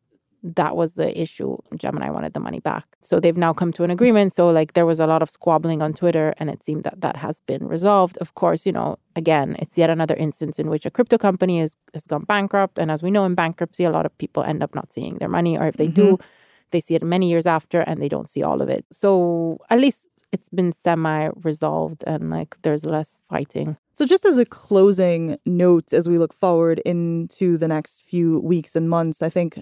that 0.54 0.76
was 0.76 0.94
the 0.94 1.20
issue. 1.20 1.58
Gemini 1.76 2.10
wanted 2.10 2.34
the 2.34 2.40
money 2.40 2.60
back. 2.60 2.86
So 3.02 3.20
they've 3.20 3.36
now 3.36 3.52
come 3.52 3.74
to 3.74 3.84
an 3.84 3.90
agreement. 3.90 4.34
So 4.34 4.52
like 4.52 4.74
there 4.74 4.86
was 4.86 5.00
a 5.00 5.08
lot 5.08 5.24
of 5.24 5.30
squabbling 5.30 5.82
on 5.82 5.94
Twitter 5.94 6.34
and 6.38 6.50
it 6.50 6.64
seemed 6.64 6.84
that 6.84 7.02
that 7.02 7.18
has 7.18 7.40
been 7.42 7.68
resolved. 7.68 8.18
Of 8.18 8.36
course, 8.36 8.66
you 8.66 8.72
know, 8.72 8.98
again, 9.16 9.56
it's 9.58 9.78
yet 9.78 9.90
another 9.90 10.16
instance 10.16 10.60
in 10.60 10.70
which 10.70 10.86
a 10.86 10.92
crypto 10.92 11.18
company 11.18 11.60
is, 11.60 11.76
has 11.94 12.06
gone 12.06 12.26
bankrupt. 12.26 12.78
And 12.78 12.92
as 12.92 13.02
we 13.02 13.10
know 13.10 13.26
in 13.26 13.34
bankruptcy, 13.34 13.86
a 13.86 13.90
lot 13.90 14.06
of 14.06 14.16
people 14.20 14.44
end 14.44 14.62
up 14.62 14.76
not 14.76 14.94
seeing 14.94 15.16
their 15.16 15.30
money. 15.30 15.58
Or 15.58 15.66
if 15.66 15.78
they 15.78 15.88
do, 15.88 16.18
mm-hmm. 16.18 16.28
they 16.72 16.80
see 16.80 16.94
it 16.94 17.04
many 17.04 17.30
years 17.30 17.48
after 17.48 17.82
and 17.82 18.02
they 18.02 18.10
don't 18.10 18.30
see 18.30 18.44
all 18.44 18.62
of 18.62 18.70
it. 18.70 18.86
So 18.92 19.58
at 19.72 19.80
least 19.80 20.08
it's 20.32 20.50
been 20.50 20.74
semi 20.74 21.30
resolved 21.44 22.04
and 22.06 22.30
like 22.30 22.58
there's 22.62 22.86
less 22.86 23.20
fighting. 23.28 23.78
So, 23.94 24.06
just 24.06 24.26
as 24.26 24.38
a 24.38 24.46
closing 24.46 25.38
note 25.46 25.94
as 25.94 26.10
we 26.10 26.18
look 26.18 26.34
forward 26.34 26.80
into 26.86 27.58
the 27.58 27.70
next 27.70 28.02
few 28.02 28.42
weeks 28.42 28.76
and 28.76 28.90
months, 28.90 29.22
I 29.22 29.30
think 29.30 29.58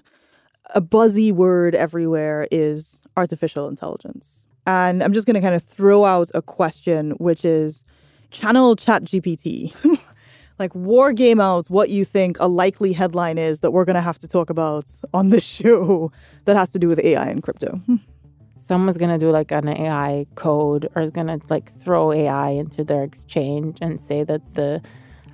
a 0.74 0.82
buzzy 0.82 1.32
word 1.32 1.76
everywhere 1.76 2.48
is 2.52 3.02
artificial 3.18 3.68
intelligence. 3.68 4.48
And 4.66 5.04
I'm 5.04 5.14
just 5.14 5.28
going 5.28 5.36
to 5.36 5.42
kind 5.42 5.56
of 5.56 5.64
throw 5.64 6.06
out 6.06 6.30
a 6.34 6.42
question, 6.42 7.12
which 7.12 7.44
is 7.44 7.84
channel 8.32 8.76
ChatGPT. 8.76 10.04
like, 10.60 10.74
war 10.74 11.12
game 11.12 11.40
out 11.40 11.68
what 11.68 11.90
you 11.90 12.06
think 12.06 12.38
a 12.40 12.48
likely 12.48 12.94
headline 12.94 13.38
is 13.38 13.60
that 13.60 13.72
we're 13.72 13.86
going 13.86 13.96
to 13.96 14.02
have 14.02 14.20
to 14.20 14.28
talk 14.28 14.50
about 14.50 14.86
on 15.14 15.30
this 15.30 15.46
show 15.62 16.12
that 16.46 16.56
has 16.56 16.72
to 16.72 16.80
do 16.80 16.88
with 16.88 17.00
AI 17.00 17.28
and 17.28 17.44
crypto. 17.44 17.80
someone's 18.64 18.98
going 18.98 19.12
to 19.12 19.18
do 19.18 19.30
like 19.30 19.52
an 19.52 19.68
AI 19.68 20.26
code 20.36 20.90
or 20.96 21.02
is 21.02 21.12
going 21.12 21.28
to 21.28 21.40
like 21.50 21.70
throw 21.70 22.14
AI 22.14 22.52
into 22.52 22.84
their 22.84 23.04
exchange 23.04 23.78
and 23.82 24.00
say 24.00 24.24
that 24.24 24.56
the 24.56 24.82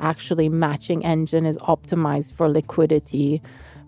actually 0.01 0.49
matching 0.49 1.05
engine 1.05 1.45
is 1.45 1.57
optimized 1.57 2.31
for 2.31 2.49
liquidity 2.49 3.41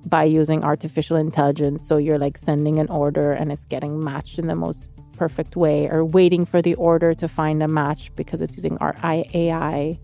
by 0.05 0.23
using 0.23 0.63
artificial 0.63 1.17
intelligence. 1.17 1.87
So 1.87 1.97
you're 1.97 2.17
like 2.17 2.37
sending 2.37 2.79
an 2.79 2.89
order 2.89 3.31
and 3.31 3.51
it's 3.51 3.65
getting 3.65 4.03
matched 4.03 4.39
in 4.39 4.47
the 4.47 4.55
most 4.55 4.89
perfect 5.17 5.55
way 5.55 5.87
or 5.89 6.03
waiting 6.03 6.45
for 6.45 6.61
the 6.61 6.73
order 6.75 7.13
to 7.13 7.27
find 7.27 7.61
a 7.61 7.67
match 7.67 8.13
because 8.15 8.41
it's 8.41 8.55
using 8.55 8.77
our 8.79 8.95
AI. 9.03 9.99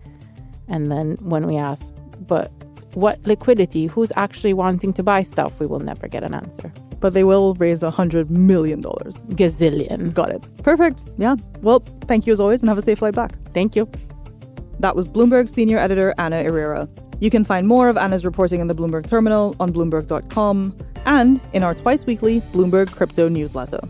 And 0.68 0.92
then 0.92 1.16
when 1.20 1.46
we 1.46 1.56
ask, 1.56 1.92
but 2.26 2.52
what 2.94 3.24
liquidity? 3.26 3.86
Who's 3.86 4.12
actually 4.16 4.54
wanting 4.54 4.92
to 4.94 5.02
buy 5.02 5.22
stuff? 5.22 5.60
We 5.60 5.66
will 5.66 5.80
never 5.80 6.08
get 6.08 6.22
an 6.22 6.34
answer 6.34 6.72
but 7.00 7.14
they 7.14 7.24
will 7.24 7.54
raise 7.54 7.82
a 7.82 7.90
hundred 7.90 8.30
million 8.30 8.80
dollars. 8.80 9.16
Gazillion. 9.28 10.14
Got 10.14 10.30
it. 10.30 10.62
Perfect. 10.62 11.02
Yeah. 11.16 11.36
Well, 11.60 11.80
thank 12.02 12.26
you 12.26 12.32
as 12.32 12.40
always 12.40 12.62
and 12.62 12.68
have 12.68 12.78
a 12.78 12.82
safe 12.82 12.98
flight 12.98 13.14
back. 13.14 13.32
Thank 13.54 13.76
you. 13.76 13.90
That 14.80 14.94
was 14.94 15.08
Bloomberg 15.08 15.48
senior 15.50 15.78
editor 15.78 16.14
Anna 16.18 16.42
Irrera. 16.42 16.88
You 17.20 17.30
can 17.30 17.44
find 17.44 17.66
more 17.66 17.88
of 17.88 17.96
Anna's 17.96 18.24
reporting 18.24 18.60
in 18.60 18.68
the 18.68 18.74
Bloomberg 18.74 19.06
terminal 19.06 19.56
on 19.58 19.72
Bloomberg.com 19.72 20.76
and 21.06 21.40
in 21.52 21.64
our 21.64 21.74
twice 21.74 22.06
weekly 22.06 22.40
Bloomberg 22.52 22.92
crypto 22.92 23.28
newsletter. 23.28 23.80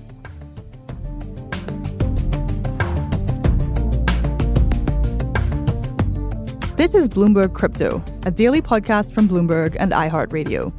This 6.77 6.95
is 6.95 7.09
Bloomberg 7.09 7.55
Crypto, 7.55 8.03
a 8.25 8.31
daily 8.31 8.63
podcast 8.63 9.13
from 9.13 9.29
Bloomberg 9.29 9.77
and 9.81 9.91
iHeartRadio. 9.91 10.73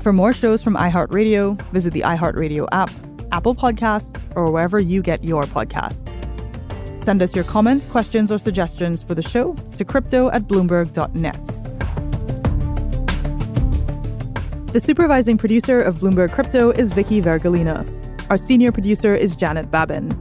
For 0.00 0.12
more 0.12 0.32
shows 0.32 0.62
from 0.62 0.76
iHeartRadio, 0.76 1.60
visit 1.72 1.92
the 1.92 2.00
iHeartRadio 2.00 2.66
app, 2.72 2.90
Apple 3.32 3.54
Podcasts, 3.54 4.26
or 4.34 4.50
wherever 4.50 4.80
you 4.80 5.02
get 5.02 5.22
your 5.22 5.44
podcasts. 5.44 6.22
Send 7.02 7.22
us 7.22 7.36
your 7.36 7.44
comments, 7.44 7.86
questions, 7.86 8.32
or 8.32 8.38
suggestions 8.38 9.02
for 9.02 9.14
the 9.14 9.22
show 9.22 9.52
to 9.74 9.84
crypto 9.84 10.30
at 10.30 10.44
bloomberg.net. 10.48 11.65
The 14.72 14.80
supervising 14.80 15.38
producer 15.38 15.80
of 15.80 15.96
Bloomberg 15.96 16.32
Crypto 16.32 16.70
is 16.70 16.92
Vicki 16.92 17.22
Vergolina. 17.22 17.86
Our 18.28 18.36
senior 18.36 18.72
producer 18.72 19.14
is 19.14 19.34
Janet 19.34 19.70
Babin. 19.70 20.12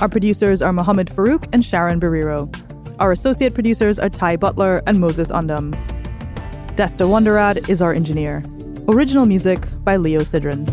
Our 0.00 0.08
producers 0.08 0.62
are 0.62 0.72
Muhammad 0.72 1.08
Farouk 1.08 1.48
and 1.52 1.62
Sharon 1.62 2.00
Beriro. 2.00 2.48
Our 2.98 3.12
associate 3.12 3.52
producers 3.52 3.98
are 3.98 4.08
Ty 4.08 4.36
Butler 4.36 4.82
and 4.86 5.00
Moses 5.00 5.30
Andam. 5.30 5.74
Desta 6.76 7.06
Wondirad 7.06 7.68
is 7.68 7.82
our 7.82 7.92
engineer. 7.92 8.42
Original 8.88 9.26
music 9.26 9.66
by 9.84 9.96
Leo 9.96 10.20
Sidran. 10.20 10.68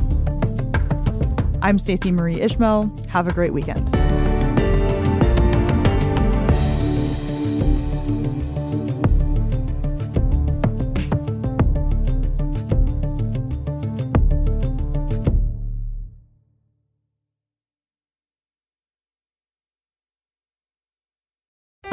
I'm 1.62 1.80
Stacey 1.80 2.12
Marie 2.12 2.40
Ishmael. 2.40 2.96
Have 3.10 3.28
a 3.28 3.34
great 3.34 3.52
weekend. 3.52 3.97